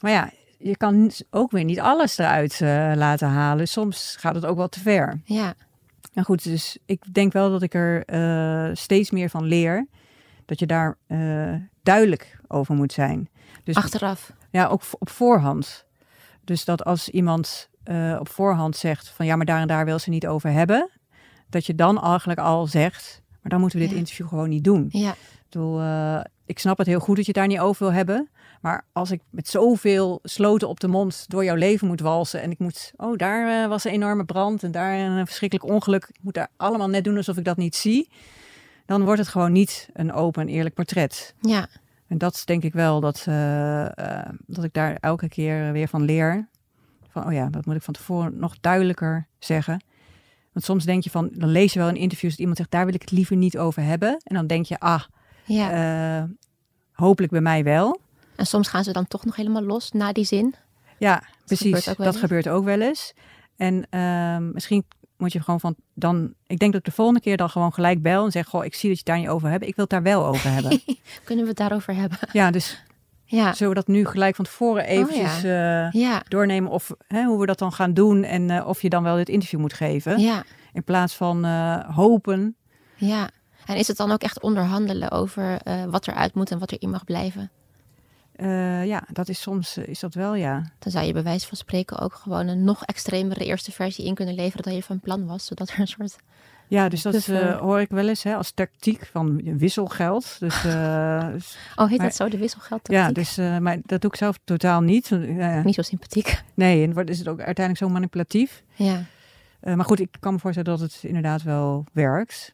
Maar 0.02 0.12
ja, 0.12 0.32
je 0.58 0.78
kan 0.78 1.12
ook 1.30 1.52
weer 1.52 1.64
niet 1.64 1.80
alles 1.80 2.18
eruit 2.18 2.62
eh, 2.62 2.92
laten 2.96 3.28
halen. 3.28 3.68
Soms 3.68 4.16
gaat 4.20 4.36
het 4.36 4.46
ook 4.46 4.58
wel 4.58 4.70
te 4.70 4.80
ver. 4.80 5.22
Ja, 5.24 5.54
Nou 6.14 6.26
goed, 6.26 6.44
dus 6.44 6.78
ik 6.86 7.14
denk 7.14 7.34
wel 7.34 7.50
dat 7.50 7.62
ik 7.62 7.74
er 7.74 8.06
eh, 8.06 8.70
steeds 8.76 9.12
meer 9.12 9.30
van 9.30 9.44
leer. 9.44 9.88
Dat 10.46 10.60
je 10.60 10.66
daar 10.66 10.98
eh, 11.08 11.54
duidelijk 11.84 12.40
over 12.48 12.76
moet 12.76 12.94
zijn. 12.94 13.30
Dus 13.64 13.76
achteraf. 13.76 14.34
ja, 14.52 14.66
ook 14.68 14.82
op 15.00 15.10
voorhand. 15.10 15.86
Dus 16.44 16.66
dat 16.66 16.84
als 16.86 17.10
iemand 17.10 17.70
op 18.20 18.30
voorhand 18.30 18.76
zegt 18.78 19.08
van 19.10 19.26
ja, 19.26 19.36
maar 19.36 19.46
daar 19.46 19.62
en 19.62 19.68
daar 19.68 19.86
wil 19.86 20.00
ze 20.00 20.10
niet 20.10 20.28
over 20.28 20.52
hebben. 20.52 20.90
Dat 21.50 21.66
je 21.66 21.76
dan 21.76 22.02
eigenlijk 22.04 22.40
al 22.40 22.68
zegt, 22.68 23.22
maar 23.42 23.52
dan 23.52 23.60
moeten 23.60 23.78
we 23.80 23.84
dit 23.86 23.94
Ja. 23.94 24.00
interview 24.00 24.28
gewoon 24.28 24.50
niet 24.50 24.64
doen. 24.64 24.86
Ja, 24.90 25.12
Ik 25.12 25.18
bedoel, 25.50 25.82
ik 26.46 26.60
snap 26.60 26.78
het 26.78 26.88
heel 26.88 27.00
goed 27.00 27.16
dat 27.16 27.26
je 27.26 27.32
het 27.32 27.40
daar 27.40 27.48
niet 27.48 27.60
over 27.60 27.86
wil 27.86 27.94
hebben. 27.96 28.30
Maar 28.62 28.86
als 28.92 29.12
ik 29.12 29.22
met 29.30 29.48
zoveel 29.48 30.20
sloten 30.24 30.68
op 30.68 30.80
de 30.80 30.88
mond 30.88 31.26
door 31.28 31.44
jouw 31.44 31.56
leven 31.56 31.88
moet 31.88 32.00
walsen. 32.00 32.42
En 32.42 32.52
ik 32.52 32.60
moet, 32.60 32.92
oh 32.96 33.16
daar 33.16 33.64
eh, 33.64 33.70
was 33.70 33.84
een 33.84 33.92
enorme 33.92 34.26
brand 34.26 34.64
en 34.64 34.72
daar 34.72 35.00
een 35.00 35.26
verschrikkelijk 35.26 35.70
ongeluk. 35.70 36.06
Ik 36.10 36.20
moet 36.22 36.34
daar 36.34 36.50
allemaal 36.58 36.90
net 36.90 37.04
doen 37.04 37.18
alsof 37.18 37.38
ik 37.38 37.46
dat 37.46 37.58
niet 37.58 37.76
zie. 37.76 38.10
Dan 38.86 39.04
wordt 39.04 39.20
het 39.20 39.30
gewoon 39.30 39.52
niet 39.52 39.90
een 39.94 40.14
open 40.14 40.42
en 40.42 40.48
eerlijk 40.48 40.76
portret. 40.76 41.36
ja, 41.42 41.68
En 42.08 42.18
dat 42.18 42.42
denk 42.46 42.64
ik 42.64 42.74
wel 42.74 43.00
dat, 43.00 43.26
eh, 43.28 43.86
eh, 43.86 44.30
dat 44.46 44.64
ik 44.64 44.74
daar 44.74 44.98
elke 45.00 45.28
keer 45.28 45.72
weer 45.72 45.88
van 45.88 46.04
leer. 46.04 46.48
Van, 47.10 47.26
oh 47.26 47.34
ja, 47.34 47.50
dat 47.50 47.66
moet 47.66 47.76
ik 47.76 47.82
van 47.82 47.94
tevoren 47.94 48.40
nog 48.40 48.56
duidelijker 48.62 49.28
zeggen. 49.40 49.84
Want 50.54 50.66
soms 50.66 50.86
denk 50.86 51.04
je 51.04 51.10
van, 51.10 51.30
dan 51.34 51.50
lees 51.50 51.74
je 51.74 51.80
wel 51.80 51.90
in 51.90 51.96
interviews 51.96 52.32
dat 52.32 52.40
iemand 52.40 52.58
zegt, 52.58 52.72
daar 52.72 52.86
wil 52.86 52.94
ik 52.94 53.02
het 53.02 53.12
liever 53.12 53.36
niet 53.36 53.58
over 53.58 53.84
hebben. 53.84 54.22
En 54.24 54.36
dan 54.36 54.48
denk 54.48 54.66
je, 54.66 54.80
ah, 54.80 55.04
ja. 55.46 56.30
hopelijk 56.92 57.32
bij 57.32 57.42
mij 57.42 57.64
wel. 57.64 58.00
En 58.38 58.46
soms 58.46 58.68
gaan 58.68 58.84
ze 58.84 58.92
dan 58.92 59.08
toch 59.08 59.26
nog 59.26 59.36
helemaal 59.36 59.64
los 59.64 59.92
na 59.92 60.12
die 60.12 60.26
zin. 60.26 60.56
Ja, 60.98 61.24
precies. 61.46 61.66
gebeurt 61.66 61.98
dat 61.98 62.06
eens. 62.06 62.18
gebeurt 62.18 62.48
ook 62.48 62.64
wel 62.66 62.82
eens. 62.82 63.14
En 63.58 63.88
ehm, 63.90 64.52
misschien 64.52 64.86
moet 65.18 65.34
je 65.34 65.42
gewoon 65.42 65.60
van 65.60 65.76
dan. 65.94 66.34
Ik 66.48 66.60
denk 66.60 66.72
dat 66.72 66.82
ik 66.82 66.88
de 66.88 66.96
volgende 66.96 67.22
keer 67.22 67.38
dan 67.38 67.50
gewoon 67.50 67.74
gelijk 67.74 68.02
bel 68.02 68.26
en 68.26 68.32
zeg: 68.32 68.48
Goh, 68.48 68.66
ik 68.66 68.76
zie 68.76 68.90
dat 68.90 69.00
je 69.00 69.04
het 69.06 69.06
daar 69.06 69.18
niet 69.18 69.36
over 69.36 69.50
hebt. 69.50 69.64
Ik 69.64 69.76
wil 69.76 69.86
het 69.86 69.94
daar 69.94 70.04
wel 70.04 70.26
over 70.26 70.52
hebben. 70.52 70.82
Kunnen 71.24 71.44
we 71.44 71.50
het 71.50 71.60
daarover 71.60 71.96
hebben? 71.96 72.18
ja, 72.32 72.52
dus 72.52 72.84
Ja, 73.26 73.54
zullen 73.54 73.74
we 73.74 73.80
dat 73.80 73.88
nu 73.88 74.06
gelijk 74.06 74.36
van 74.36 74.46
tevoren 74.46 74.86
eventjes 74.86 75.44
eh, 75.44 75.92
ja, 75.92 76.24
doornemen 76.28 76.72
of 76.72 76.92
hè, 77.08 77.24
hoe 77.24 77.40
we 77.40 77.46
dat 77.46 77.60
dan 77.60 77.74
gaan 77.74 77.94
doen 77.94 78.24
en 78.24 78.50
eh, 78.50 78.68
of 78.68 78.82
je 78.82 78.90
dan 78.90 79.04
wel 79.04 79.16
dit 79.16 79.30
interview 79.30 79.60
moet 79.60 79.74
geven. 79.74 80.20
ja, 80.20 80.44
In 80.74 80.84
plaats 80.84 81.16
van 81.16 81.46
eh, 81.46 81.96
hopen. 81.96 82.56
ja. 82.96 83.30
En 83.66 83.76
is 83.76 83.88
het 83.88 83.98
dan 83.98 84.12
ook 84.12 84.22
echt 84.22 84.42
onderhandelen 84.42 85.12
over 85.12 85.60
wat 85.90 86.08
eruit 86.08 86.34
moet 86.34 86.52
en 86.52 86.60
wat 86.60 86.72
erin 86.72 86.90
mag 86.90 87.04
blijven? 87.04 87.52
Eh, 88.38 88.86
ja, 88.86 89.04
dat 89.12 89.30
is 89.30 89.42
soms 89.42 89.78
eh, 89.78 89.88
is 89.88 90.00
dat 90.00 90.14
wel 90.14 90.36
ja. 90.36 90.64
Dan 90.80 90.92
zou 90.92 91.06
je 91.06 91.14
bij 91.14 91.24
wijze 91.24 91.48
van 91.48 91.58
spreken 91.58 92.00
ook 92.00 92.14
gewoon 92.14 92.48
een 92.48 92.64
nog 92.64 92.84
extremere 92.86 93.46
eerste 93.46 93.72
versie 93.72 94.06
in 94.06 94.14
kunnen 94.16 94.36
leveren 94.36 94.64
dan 94.64 94.74
je 94.76 94.84
van 94.84 95.00
plan 95.00 95.26
was. 95.26 95.46
Zodat 95.46 95.70
er 95.70 95.80
een 95.80 95.88
soort... 95.88 96.16
Ja, 96.68 96.90
dus 96.90 97.02
dat 97.02 97.28
eh, 97.28 97.58
hoor 97.58 97.80
ik 97.80 97.90
wel 97.90 98.08
eens 98.08 98.24
hè, 98.24 98.36
als 98.36 98.52
tactiek 98.52 99.06
van 99.12 99.58
wisselgeld. 99.58 100.40
Dus, 100.40 100.62
dus 101.34 101.58
Oh, 101.76 101.88
heet 101.90 101.98
Maar- 101.98 102.08
dat 102.08 102.16
zo, 102.16 102.30
de 102.30 102.38
wisselgeld? 102.38 102.80
Ja, 102.92 103.12
dus, 103.12 103.36
maar 103.36 103.78
dat 103.86 104.02
doe 104.02 104.12
ik 104.12 104.18
zelf 104.18 104.40
totaal 104.44 104.82
niet. 104.82 105.10
Niet 105.64 105.76
zo 105.76 105.82
sympathiek. 105.82 106.44
nee, 106.54 106.84
en 106.84 106.94
wordt- 106.94 107.10
is 107.10 107.18
het 107.20 107.28
ook 107.28 107.38
uiteindelijk 107.42 107.86
zo 107.86 107.90
manipulatief. 107.94 108.64
Ja, 108.76 109.06
maar 109.62 109.86
goed, 109.86 110.00
ik 110.00 110.18
kan 110.20 110.34
me 110.34 110.40
voorstellen 110.40 110.70
dat 110.80 110.80
het 110.92 111.04
inderdaad 111.04 111.44
wel 111.44 111.86
werkt. 111.94 112.54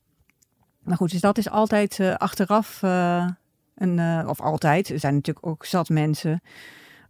Maar 0.83 0.97
goed, 0.97 1.11
dus 1.11 1.21
dat 1.21 1.37
is 1.37 1.49
altijd 1.49 1.99
achteraf 2.17 2.79
een, 3.75 3.99
eh, 3.99 4.23
of 4.27 4.41
altijd, 4.41 4.89
er 4.89 4.99
zijn 4.99 5.13
natuurlijk 5.13 5.45
ook 5.47 5.65
zat 5.65 5.89
mensen 5.89 6.41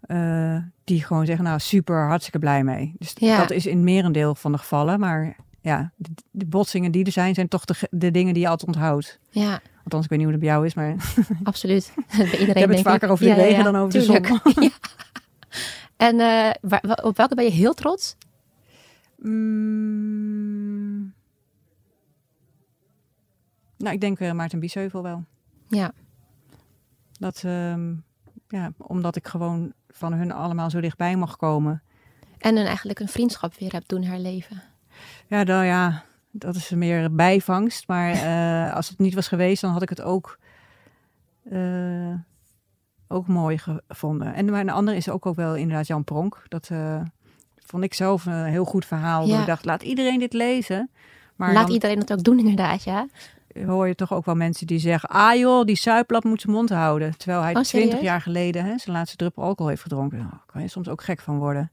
eh, 0.01 0.57
die 0.83 1.03
gewoon 1.03 1.25
zeggen, 1.25 1.45
nou 1.45 1.59
super, 1.59 2.07
hartstikke 2.07 2.39
blij 2.39 2.63
mee. 2.63 2.93
Dus 2.97 3.13
Ja. 3.15 3.37
dat 3.37 3.51
is 3.51 3.65
in 3.65 3.83
merendeel 3.83 4.35
van 4.35 4.51
de 4.51 4.57
gevallen. 4.57 4.99
Maar 4.99 5.35
ja, 5.61 5.91
de, 5.95 6.09
de 6.31 6.45
botsingen 6.45 6.91
die 6.91 7.05
er 7.05 7.11
zijn, 7.11 7.33
zijn 7.33 7.47
toch 7.47 7.65
de, 7.65 7.73
ge- 7.73 7.87
de 7.91 8.11
dingen 8.11 8.33
die 8.33 8.43
je 8.43 8.49
altijd 8.49 8.67
onthoudt. 8.75 9.19
ja, 9.29 9.61
Althans, 9.83 10.03
ik 10.03 10.09
weet 10.09 10.19
niet 10.19 10.27
hoe 10.27 10.37
het 10.37 10.43
bij 10.45 10.53
jou 10.53 10.65
is, 10.65 10.73
maar 10.73 10.95
absoluut. 11.43 11.93
Bij 12.17 12.37
iedereen 12.37 12.63
ik 12.63 12.69
het 12.69 12.81
vaker 12.81 13.09
over 13.09 13.23
de 13.25 13.29
Ja, 13.29 13.35
ja, 13.57 13.63
dan 13.63 13.75
over 13.75 13.99
tuurlijk. 14.01 14.27
de 14.27 14.39
zon. 14.43 14.63
Ja. 14.63 14.69
En 15.97 16.19
eh, 16.19 16.51
waar- 16.61 16.83
wa- 16.87 16.99
op 17.03 17.17
welke 17.17 17.35
ben 17.35 17.43
je 17.45 17.51
heel 17.51 17.73
trots? 17.73 18.15
Mm. 19.17 21.13
Nou, 23.77 23.93
ik 23.95 24.01
denk 24.01 24.19
Maarten 24.33 24.59
Biesheuvel 24.59 25.03
wel. 25.03 25.23
Ja, 25.67 25.91
Dat, 27.19 27.41
ehm, 27.45 27.93
ja, 28.47 28.71
omdat 28.77 29.15
ik 29.15 29.27
gewoon 29.27 29.73
van 29.89 30.13
hun 30.13 30.31
allemaal 30.31 30.69
zo 30.69 30.81
dichtbij 30.81 31.15
mag 31.15 31.35
komen. 31.37 31.81
en 32.37 32.55
dan 32.55 32.65
eigenlijk 32.65 32.99
een 32.99 33.07
vriendschap 33.07 33.55
weer 33.59 33.71
hebt 33.71 33.89
doen 33.89 34.03
herleven. 34.03 34.61
Ja, 35.27 35.43
nou 35.43 35.65
ja, 35.65 36.03
dat 36.31 36.55
is 36.55 36.69
meer 36.69 37.15
bijvangst. 37.15 37.87
Maar 37.87 38.11
eh, 38.67 38.75
als 38.75 38.89
het 38.89 38.99
niet 38.99 39.13
was 39.13 39.27
geweest, 39.27 39.61
dan 39.61 39.71
had 39.71 39.81
ik 39.81 39.89
het 39.89 40.01
ook, 40.01 40.39
eh, 41.49 42.13
ook 43.07 43.27
mooi 43.27 43.57
gevonden. 43.57 44.33
En 44.33 44.45
maar 44.45 44.59
een 44.61 44.69
andere 44.69 44.97
is 44.97 45.09
ook, 45.09 45.25
ook 45.25 45.35
wel 45.35 45.55
inderdaad 45.55 45.87
Jan 45.87 46.03
Pronk. 46.03 46.45
Dat 46.47 46.69
eh, 46.69 47.01
vond 47.65 47.83
ik 47.83 47.93
zelf 47.93 48.25
een 48.25 48.45
heel 48.45 48.65
goed 48.65 48.85
verhaal. 48.85 49.27
Ja. 49.27 49.39
Ik 49.39 49.45
dacht, 49.45 49.65
laat 49.65 49.83
iedereen 49.83 50.19
dit 50.19 50.33
lezen. 50.33 50.89
Maar 51.35 51.53
Laat 51.53 51.63
dan- 51.65 51.73
iedereen 51.73 51.99
het 51.99 52.11
ook 52.13 52.23
doen 52.23 52.39
inderdaad, 52.39 52.83
ja. 52.83 53.07
Hoor 53.65 53.87
je 53.87 53.95
toch 53.95 54.13
ook 54.13 54.25
wel 54.25 54.35
mensen 54.35 54.67
die 54.67 54.79
zeggen... 54.79 55.09
ah 55.09 55.35
joh, 55.35 55.65
die 55.65 55.75
suiplap 55.75 56.23
moet 56.23 56.41
zijn 56.41 56.53
mond 56.53 56.69
houden. 56.69 57.17
Terwijl 57.17 57.41
hij 57.41 57.55
Oh, 57.55 57.61
20 57.61 57.89
serieus? 57.89 58.05
jaar 58.05 58.21
geleden 58.21 58.65
hè, 58.65 58.77
zijn 58.77 58.95
laatste 58.95 59.17
druppel 59.17 59.43
alcohol 59.43 59.69
heeft 59.69 59.81
gedronken. 59.81 60.17
Nou, 60.17 60.29
daar 60.29 60.43
kan 60.45 60.61
je 60.61 60.67
soms 60.67 60.89
ook 60.89 61.03
gek 61.03 61.19
van 61.21 61.37
worden. 61.37 61.71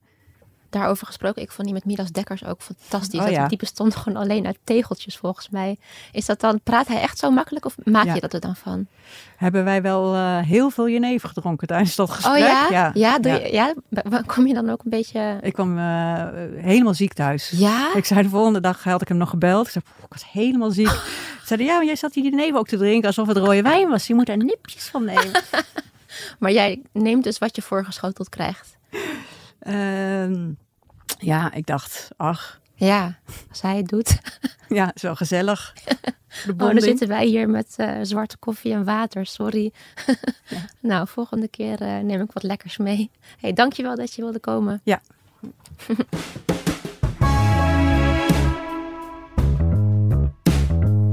Daarover 0.71 1.07
gesproken, 1.07 1.43
ik 1.43 1.51
vond 1.53 1.65
die 1.67 1.75
met 1.77 1.85
Midas 1.85 2.11
Dekkers 2.11 2.45
ook 2.45 2.61
fantastisch. 2.63 3.19
Oh, 3.19 3.25
dat, 3.25 3.35
ja. 3.35 3.49
Die 3.49 3.59
bestond 3.59 3.97
gewoon 3.97 4.23
alleen 4.23 4.47
uit 4.47 4.59
tegeltjes 4.65 5.17
volgens 5.17 5.49
mij. 5.49 5.77
Is 6.13 6.27
dat 6.27 6.41
dan, 6.41 6.61
praat 6.63 6.89
hij 6.89 7.01
echt 7.01 7.19
zo 7.19 7.31
makkelijk 7.31 7.65
of 7.65 7.75
maak 7.85 8.05
Ja. 8.05 8.15
je 8.15 8.21
dat 8.21 8.33
er 8.33 8.41
dan 8.41 8.57
van? 8.57 8.87
Hebben 9.37 9.65
wij 9.65 9.83
wel 9.83 10.15
eh, 10.15 10.39
heel 10.39 10.71
veel 10.71 10.89
jenever 10.89 11.29
gedronken 11.29 11.67
tijdens 11.67 11.97
dat 11.97 12.11
gesprek. 12.11 12.35
Oh 12.35 12.39
ja? 12.71 12.91
Ja, 12.95 13.19
doe 13.19 13.33
ja. 13.33 13.39
Je, 13.39 13.53
ja? 13.53 13.75
Wa- 13.89 14.23
Kom 14.27 14.47
je 14.47 14.55
dan 14.55 14.71
ook 14.71 14.85
een 14.85 14.91
beetje... 14.91 15.39
Ik 15.43 15.53
kwam 15.53 15.79
eh, 15.79 16.25
helemaal 16.57 16.95
ziek 16.95 17.13
thuis. 17.13 17.51
Ja? 17.55 17.95
Ik 17.95 18.05
zei 18.05 18.23
de 18.23 18.29
volgende 18.29 18.61
dag, 18.61 18.85
had 18.85 19.03
ik 19.03 19.09
hem 19.09 19.17
nog 19.17 19.31
gebeld. 19.31 19.67
Ik 19.67 19.73
zei, 19.73 19.85
"Poeh, 19.85 20.05
ik 20.05 20.13
was 20.13 20.31
helemaal 20.33 20.71
ziek. 20.71 20.89
Ze 20.89 21.47
zeiden, 21.47 21.69
ja, 21.69 21.77
maar 21.77 21.87
jij 21.87 21.97
zat 21.97 22.13
die 22.13 22.25
jenever 22.25 22.59
ook 22.59 22.69
te 22.69 22.77
drinken 22.77 23.07
alsof 23.07 23.27
het 23.27 23.37
rode 23.37 23.63
wijn 23.63 23.89
was. 23.89 24.07
Je 24.07 24.15
moet 24.15 24.29
er 24.29 24.37
nipjes 24.37 24.85
van 24.89 25.05
nemen. 25.05 25.31
Maar 26.39 26.53
jij 26.53 26.83
neemt 26.93 27.25
dus 27.25 27.39
wat 27.39 27.57
je 27.57 27.63
voorgeschoteld 27.63 28.29
krijgt. 28.29 28.77
Ehm, 29.61 30.51
ja, 31.19 31.53
ik 31.53 31.67
dacht, 31.67 32.09
ach, 32.17 32.61
Ja, 32.75 33.19
als 33.49 33.61
hij 33.61 33.77
het 33.77 33.89
doet. 33.89 34.19
ja, 34.69 34.95
is 34.95 35.03
wel 35.03 35.17
gezellig. 35.17 35.73
De 36.47 36.53
Oh, 36.53 36.59
dan 36.59 36.81
zitten 36.81 37.09
wij 37.09 37.27
hier 37.27 37.49
met 37.49 37.75
eh, 37.77 37.97
zwarte 38.03 38.37
koffie 38.37 38.73
en 38.73 38.85
water. 38.85 39.27
Sorry. 39.27 39.73
nou, 40.81 41.09
volgende 41.09 41.49
keer 41.49 41.81
eh, 41.81 41.99
neem 41.99 42.21
ik 42.21 42.33
wat 42.33 42.43
lekkers 42.43 42.77
mee. 42.77 43.11
hey, 43.41 43.53
dankjewel 43.53 43.97
dat 43.97 44.15
je 44.15 44.23
wilde 44.23 44.39
komen. 44.39 44.81
Ja. 44.85 45.01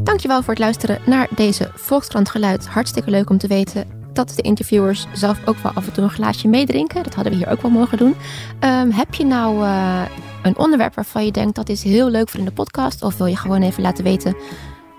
Dankjewel 0.03 0.41
voor 0.41 0.53
het 0.53 0.59
luisteren 0.59 1.01
naar 1.05 1.27
deze 1.35 1.71
Volkskrant 1.73 2.29
Geluid. 2.29 2.67
Hartstikke 2.67 3.09
leuk 3.09 3.29
om 3.29 3.37
te 3.37 3.47
weten 3.47 3.96
dat 4.17 4.33
de 4.35 4.41
interviewers 4.41 5.05
zelf 5.13 5.39
ook 5.45 5.57
wel 5.57 5.71
af 5.71 5.87
en 5.87 5.93
toe 5.93 6.03
een 6.03 6.09
glaasje 6.09 6.47
meedrinken. 6.47 7.03
Dat 7.03 7.13
hadden 7.13 7.33
we 7.33 7.39
hier 7.39 7.49
ook 7.49 7.61
wel 7.61 7.71
mogen 7.71 7.97
doen. 7.97 8.15
Ehm, 8.59 8.89
heb 8.89 9.13
je 9.13 9.25
nou 9.25 9.63
eh, 9.63 10.01
een 10.43 10.57
onderwerp 10.57 10.95
waarvan 10.95 11.25
je 11.25 11.31
denkt 11.31 11.55
dat 11.55 11.69
is 11.69 11.83
heel 11.83 12.09
leuk 12.09 12.29
voor 12.29 12.39
in 12.39 12.45
de 12.45 12.51
podcast? 12.51 13.03
Of 13.03 13.17
wil 13.17 13.27
je 13.27 13.35
gewoon 13.35 13.61
even 13.61 13.81
laten 13.81 14.03
weten 14.03 14.35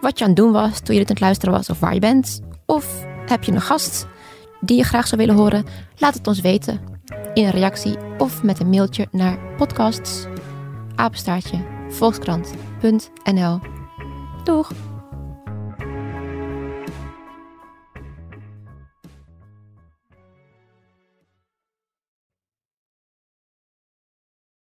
wat 0.00 0.18
je 0.18 0.24
aan 0.24 0.30
het 0.30 0.38
doen 0.38 0.52
was 0.52 0.80
toen 0.80 0.94
je 0.94 1.00
dit 1.00 1.08
aan 1.08 1.14
het 1.14 1.24
luisteren 1.24 1.54
was 1.54 1.70
of 1.70 1.80
waar 1.80 1.94
je 1.94 2.00
bent? 2.00 2.40
Of 2.66 3.04
heb 3.26 3.44
je 3.44 3.52
een 3.52 3.60
gast 3.60 4.06
die 4.60 4.76
je 4.76 4.84
graag 4.84 5.06
zou 5.06 5.20
willen 5.20 5.36
horen? 5.36 5.64
Laat 5.96 6.14
het 6.14 6.26
ons 6.26 6.40
weten 6.40 6.80
in 7.34 7.44
een 7.44 7.50
reactie 7.50 7.96
of 8.18 8.42
met 8.42 8.60
een 8.60 8.70
mailtje 8.70 9.08
naar 9.10 9.38
podcasts 9.56 10.26
apenstaartje. 10.94 11.58
Doeg! 14.44 14.87